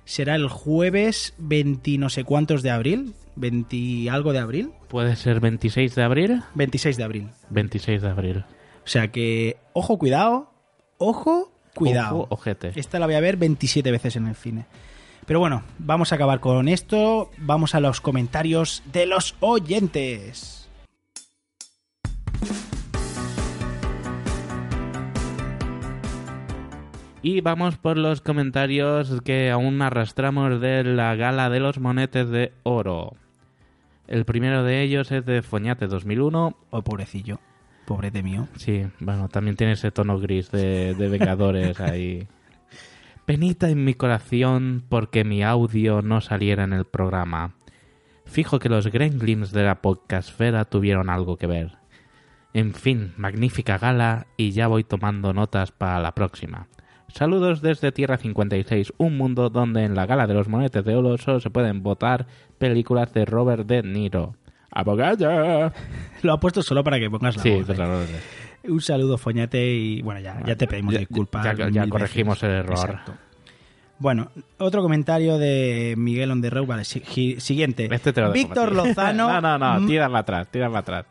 [0.06, 5.40] será el jueves 20 no sé cuántos de abril, 20 algo de abril, ¿Puede ser
[5.40, 6.44] 26 de abril?
[6.56, 7.30] 26 de abril.
[7.50, 8.46] 26 de abril.
[8.84, 10.52] O sea que, ojo, cuidado,
[10.98, 12.22] ojo, cuidado.
[12.24, 12.72] Ojo, ojete.
[12.76, 14.66] Esta la voy a ver 27 veces en el cine.
[15.26, 17.30] Pero bueno, vamos a acabar con esto.
[17.38, 20.70] Vamos a los comentarios de los oyentes.
[27.24, 32.52] Y vamos por los comentarios que aún arrastramos de la gala de los monetes de
[32.64, 33.14] oro.
[34.08, 36.58] El primero de ellos es de Foñate 2001.
[36.72, 37.40] Oh, pobrecillo.
[37.86, 38.48] Pobre de mío.
[38.56, 42.28] Sí, bueno, también tiene ese tono gris de, de Vengadores ahí.
[43.26, 47.56] Penita en mi corazón porque mi audio no saliera en el programa.
[48.26, 51.78] Fijo que los gremlins de la podcastfera tuvieron algo que ver.
[52.54, 56.68] En fin, magnífica gala y ya voy tomando notas para la próxima.
[57.08, 61.18] Saludos desde Tierra 56, un mundo donde en la gala de los monetes de oro
[61.18, 62.26] solo se pueden votar
[62.58, 64.36] películas de Robert De Niro.
[64.72, 65.74] ¡Abogada!
[66.24, 68.22] Lo ha puesto solo para que pongas la Sí, voz, ¿eh?
[68.64, 71.44] Un saludo, Foñate, y bueno, ya, ya te pedimos disculpas.
[71.72, 72.78] ya- corregimos el error.
[72.78, 73.14] Exacto.
[73.98, 76.66] Bueno, otro comentario de Miguel on the road.
[76.66, 77.88] Vale, si- siguiente.
[77.92, 78.74] Este te lo Víctor.
[78.74, 79.28] Lozano.
[79.42, 81.06] no, no, no, para atrás, tira para atrás.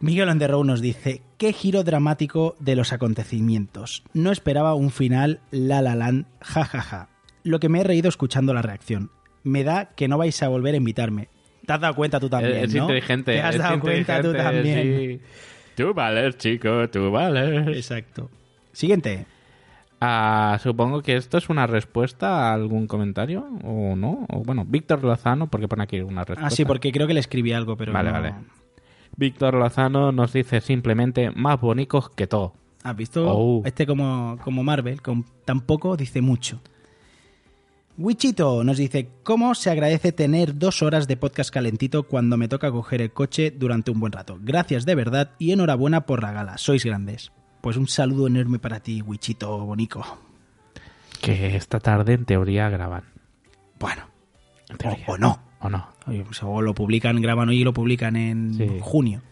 [0.00, 4.02] Miguel on the road nos dice: ¿Qué giro dramático de los acontecimientos?
[4.12, 7.08] No esperaba un final la la land, jajaja.
[7.42, 9.10] Lo que me he reído escuchando la reacción.
[9.42, 11.28] Me da que no vais a volver a invitarme.
[11.66, 12.82] Te has dado cuenta tú también, es ¿no?
[12.82, 13.32] inteligente.
[13.32, 14.82] Te has dado cuenta tú también.
[14.82, 15.20] sí.
[15.76, 17.66] Tú vales, chico, tú vales.
[17.68, 18.30] Exacto.
[18.72, 19.26] Siguiente.
[20.00, 24.26] Ah, supongo que esto es una respuesta a algún comentario, o no.
[24.28, 26.46] O, bueno, Víctor Lozano, porque pone aquí una respuesta.
[26.46, 27.92] Ah, sí, porque creo que le escribí algo, pero.
[27.92, 28.34] Vale, no- vale.
[29.16, 32.54] Víctor Lozano nos dice simplemente más bonitos que todo.
[32.82, 33.24] ¿Has visto?
[33.26, 33.62] Oh.
[33.64, 36.60] Este como, como Marvel, con tan poco dice mucho.
[37.96, 42.72] Wichito nos dice, ¿cómo se agradece tener dos horas de podcast calentito cuando me toca
[42.72, 44.36] coger el coche durante un buen rato?
[44.40, 47.30] Gracias de verdad y enhorabuena por la gala, sois grandes.
[47.60, 50.04] Pues un saludo enorme para ti, Wichito Bonico.
[51.20, 53.04] Que esta tarde en teoría graban.
[53.78, 54.02] Bueno,
[54.68, 54.76] En
[55.06, 55.38] o, no.
[55.60, 55.88] O no.
[56.04, 58.68] Pues o lo publican, graban hoy y lo publican en Sí.
[58.80, 59.22] junio.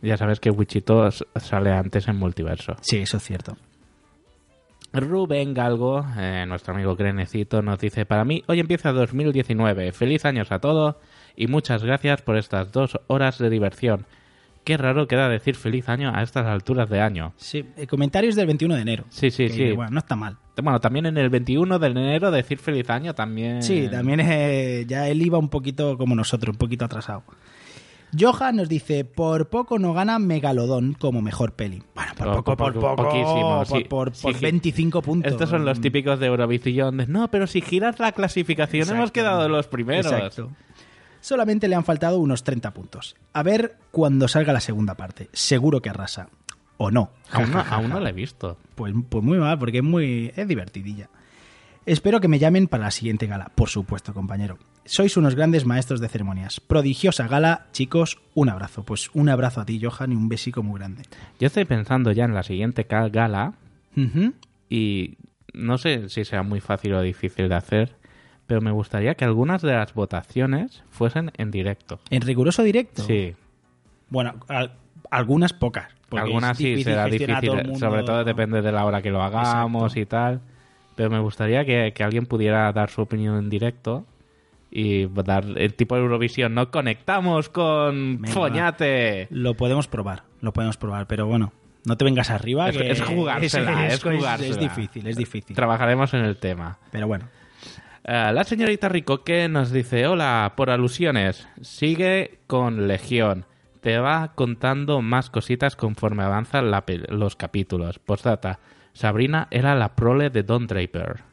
[0.00, 2.76] Ya sabes que Wichito sale antes en multiverso.
[2.80, 3.56] Sí, eso es cierto.
[5.00, 10.52] Rubén Galgo, eh, nuestro amigo Grenecito, nos dice, para mí hoy empieza 2019, feliz años
[10.52, 10.96] a todos
[11.36, 14.06] y muchas gracias por estas dos horas de diversión.
[14.64, 17.32] Qué raro queda decir feliz año a estas alturas de año.
[17.36, 19.04] Sí, eh, comentarios del 21 de enero.
[19.08, 19.72] Sí, sí, Que, sí.
[19.72, 20.36] Bueno, no está mal.
[20.62, 23.62] Bueno, también en el 21 de enero decir feliz año también...
[23.62, 27.22] Sí, también eh, ya él iba un poquito como nosotros, un poquito atrasado.
[28.18, 31.82] Johan nos dice, por poco no gana Megalodón como mejor peli.
[31.94, 33.84] Bueno, por Por poco, por poco, poco, poquísimo, por, sí.
[33.84, 34.40] por- Sí, por sí.
[34.40, 35.32] 25 puntos.
[35.32, 37.04] Estos son los típicos de Eurovisión.
[37.08, 40.10] no, pero si giras la clasificación hemos quedado los primeros.
[40.12, 40.50] Exacto.
[41.20, 43.16] Solamente le han faltado unos 30 puntos.
[43.32, 45.28] A ver cuando salga la segunda parte.
[45.32, 46.28] Seguro que arrasa.
[46.76, 47.10] O no.
[47.32, 48.56] Aún no, aún no la he visto.
[48.76, 51.10] Pues, pues muy mal, porque es muy es divertidilla.
[51.86, 54.58] Espero que me llamen para la siguiente gala, por supuesto, compañero.
[54.88, 56.60] Sois unos grandes maestros de ceremonias.
[56.60, 58.84] Prodigiosa gala, chicos, un abrazo.
[58.84, 61.02] Pues un abrazo a ti, Johan, y un besico muy grande.
[61.38, 63.52] Yo estoy pensando ya en la siguiente gala
[64.70, 65.16] y
[65.52, 67.96] no sé si será muy fácil o difícil de hacer,
[68.46, 72.00] pero me gustaría que algunas de las votaciones fuesen en directo.
[72.10, 73.02] ¿En riguroso directo?
[73.02, 73.34] Sí,
[74.08, 74.72] Bueno, al-
[75.10, 75.88] algunas pocas.
[76.12, 77.78] algunas sí será difícil, todo el mundo.
[77.78, 80.40] sobre todo depende de la hora que lo hagamos y tal,
[80.96, 84.06] pero me gustaría que, que alguien pudiera dar su opinión en directo
[84.70, 86.54] y dar el tipo de Eurovisión.
[86.54, 89.28] No conectamos con Venga, Foñate.
[89.30, 91.52] Lo podemos probar, lo podemos probar, pero bueno,
[91.84, 92.68] no te vengas arriba.
[92.68, 94.50] Es, que es jugársela, es, es, jugársela.
[94.50, 95.56] es difícil, es difícil.
[95.56, 96.78] Trabajaremos en el tema.
[96.90, 97.28] Pero bueno,
[98.04, 103.44] Eh, la señorita Ricoque nos dice, hola, por alusiones, sigue con Legión.
[103.82, 107.98] Te va contando más cositas conforme avanzan la los capítulos.
[107.98, 108.60] Postdata,
[108.94, 111.27] Sabrina era la prole de Don Draper.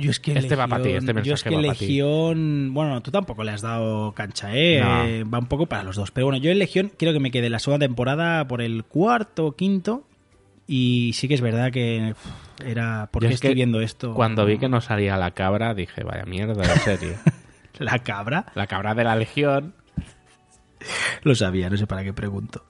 [0.00, 1.78] Yo es que Este va pa' ti, este Legión- yo es mensaje que va pa'
[1.78, 1.86] ti.
[1.86, 5.04] Legión, bueno, tú tampoco le has dado cancha, eh, No.
[5.04, 7.30] Eh, va un poco para los dos, pero bueno, yo en Legión creo que me
[7.30, 10.04] quedé la segunda temporada por el cuarto o quinto
[10.66, 12.14] y sí que es verdad que
[12.64, 14.14] era ¿por Yo qué es estoy que viendo esto?
[14.14, 17.16] Cuando vi que no salía la cabra, dije, vaya mierda de serie.
[17.78, 19.74] la cabra la cabra de la Legión.
[21.22, 22.64] Lo sabía, no sé para qué pregunto.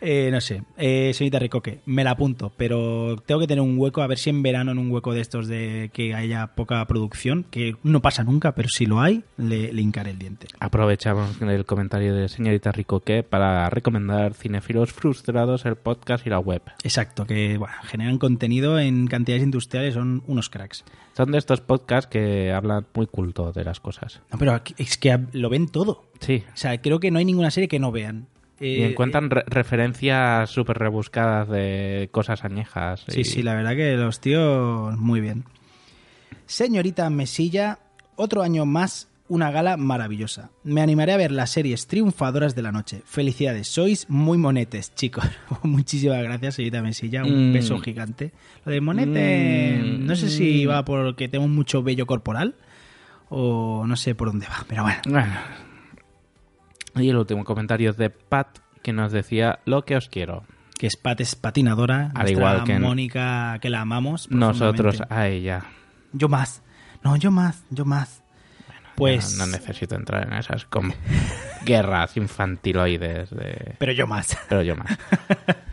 [0.00, 4.00] Eh, no sé, eh, señorita Ricoque, me la apunto, pero tengo que tener un hueco,
[4.00, 7.44] a ver si en verano en un hueco de estos de que haya poca producción,
[7.50, 10.46] que no pasa nunca, pero si lo hay, le, le hincaré el diente.
[10.58, 16.62] Aprovechamos el comentario de señorita Ricoque para recomendar Cinefilos Frustrados, el podcast y la web.
[16.82, 20.84] Exacto, que bueno, generan contenido en cantidades industriales, son unos cracks.
[21.14, 24.22] Son de estos podcasts que hablan muy culto de las cosas.
[24.32, 26.09] No, pero es que lo ven todo.
[26.20, 26.44] Sí.
[26.52, 28.26] O sea, creo que no hay ninguna serie que no vean.
[28.60, 33.04] Y Eh, encuentran re- referencias súper rebuscadas de cosas añejas.
[33.08, 35.44] Sí, sí, la verdad que los tíos muy bien.
[36.46, 37.78] Señorita Mesilla,
[38.16, 40.50] otro año más, una gala maravillosa.
[40.64, 43.02] Me animaré a ver las series triunfadoras de la noche.
[43.06, 45.24] Felicidades, sois muy monetes, chicos.
[45.62, 47.24] Muchísimas gracias, señorita Mesilla.
[47.24, 47.52] Un Mm.
[47.52, 48.32] beso gigante.
[48.64, 50.04] Lo de monete, Mm.
[50.06, 52.56] no sé si va porque tengo mucho vello corporal
[53.28, 54.98] o no sé por dónde va, pero bueno.
[55.08, 55.32] Bueno.
[56.96, 60.44] Y el último comentario es de Pat, que nos decía lo que os quiero.
[60.78, 64.30] Que es Pat es patinadora, Al igual que Mónica, que la amamos.
[64.30, 65.64] Nosotros a ella.
[66.12, 66.62] Yo más.
[67.02, 68.22] No, yo más, yo más.
[68.96, 69.36] Pues.
[69.38, 70.92] No, no necesito entrar en esas como
[71.64, 73.76] guerras infantiloides de...
[73.78, 74.36] Pero yo más.
[74.48, 74.98] Pero yo más.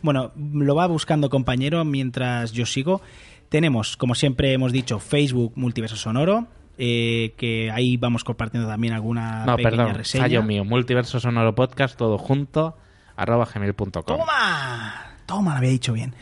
[0.00, 3.02] Bueno, lo va buscando compañero mientras yo sigo.
[3.50, 6.46] Tenemos, como siempre hemos dicho, Facebook Multiverso Sonoro,
[6.78, 10.24] eh, que ahí vamos compartiendo también alguna No, pequeña perdón, reseña.
[10.24, 10.64] fallo mío.
[10.64, 12.78] Multiverso Sonoro Podcast, todo junto,
[13.14, 13.90] arroba gmail.com.
[14.06, 15.16] ¡Toma!
[15.26, 16.14] Toma, lo había dicho bien.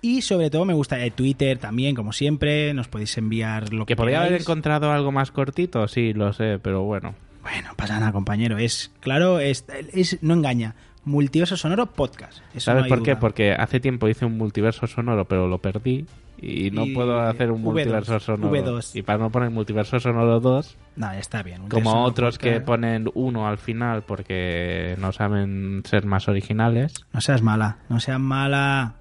[0.00, 2.72] Y sobre todo me gusta eh, Twitter también, como siempre.
[2.72, 5.86] Nos podéis enviar lo que ¿Que podría haber encontrado algo más cortito?
[5.86, 7.14] Sí, lo sé, pero bueno.
[7.42, 8.58] Bueno, pasa nada, compañero.
[8.58, 10.74] Es claro, es, es- no engaña.
[11.04, 12.40] Multiverso Sonoro Podcast.
[12.54, 13.16] Eso ¿Sabes no por qué?
[13.16, 16.04] Porque hace tiempo hice un multiverso sonoro, pero lo perdí.
[16.42, 18.52] Y no Y- puedo hacer un V2, multiverso sonoro.
[18.54, 18.96] V2.
[18.96, 21.68] Y para no poner multiverso sonoro 2, No, está bien.
[21.68, 26.94] Como otros que ponen uno al final porque no saben ser más originales.
[27.12, 28.94] No seas mala, no seas mala.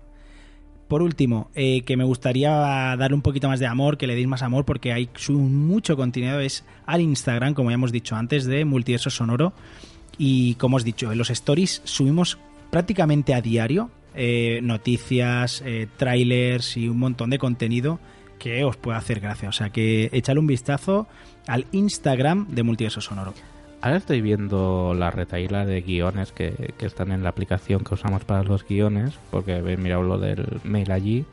[0.89, 4.27] Por último, eh, que me gustaría darle un poquito más de amor, que le deis
[4.27, 8.65] más amor, porque hay mucho contenido, es al Instagram, como ya hemos dicho antes, de
[8.65, 9.53] Multiverso Sonoro.
[10.17, 12.39] Y como os he dicho, en los stories subimos
[12.71, 17.99] prácticamente a diario eh, noticias, eh, trailers y un montón de contenido
[18.39, 19.47] que os puede hacer gracia.
[19.47, 21.07] O sea que echadle un vistazo
[21.45, 23.35] al Instagram de Multiverso Sonoro.
[23.81, 28.25] Ahora estoy viendo la retaíla de guiones que, que están en la aplicación que usamos
[28.25, 31.25] para los guiones, porque he mirado lo del mail allí.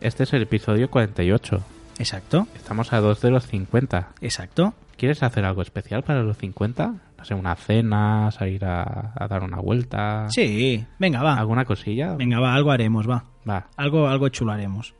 [0.00, 1.60] Este es el episodio 48.
[1.98, 4.10] Exacto, Estamos a dos de los 50.
[4.20, 4.74] exacto.
[4.96, 6.94] ¿Quieres hacer algo especial para los 50?
[7.18, 10.26] No sé, una cena, salir a, a dar una vuelta.
[10.30, 11.34] Sí, venga, va.
[11.36, 12.14] ¿Alguna cosilla?
[12.14, 13.24] Venga, va, algo haremos, va.
[13.48, 13.66] Va.
[13.76, 14.94] Algo, algo chulo haremos.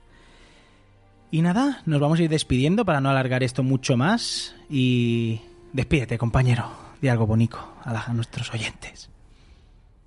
[1.30, 4.56] Y nada, nos vamos a ir despidiendo para no alargar esto mucho más.
[4.68, 5.40] Y
[5.74, 6.64] despídete, compañero.
[7.02, 9.10] Di algo bonito a, a nuestros oyentes.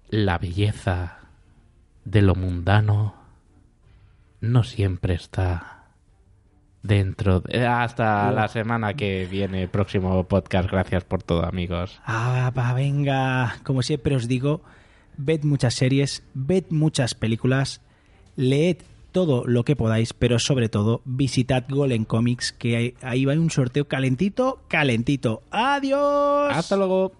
[0.09, 1.19] La belleza
[2.05, 3.13] de lo mundano
[4.41, 5.83] no siempre está
[6.81, 7.41] dentro.
[7.41, 10.69] de- Hasta la semana que viene, próximo podcast.
[10.71, 11.99] Gracias por todo, amigos.
[12.05, 13.57] Ah, va, venga.
[13.63, 14.61] Como siempre os digo,
[15.17, 17.81] ved muchas series, ved muchas películas,
[18.37, 18.77] leed
[19.11, 22.93] todo lo que podáis, pero sobre todo visitad Golem Comics, que ahí-
[23.25, 25.41] va un sorteo calentito, calentito.
[25.51, 26.51] ¡Adiós!
[26.51, 27.11] Hasta luego.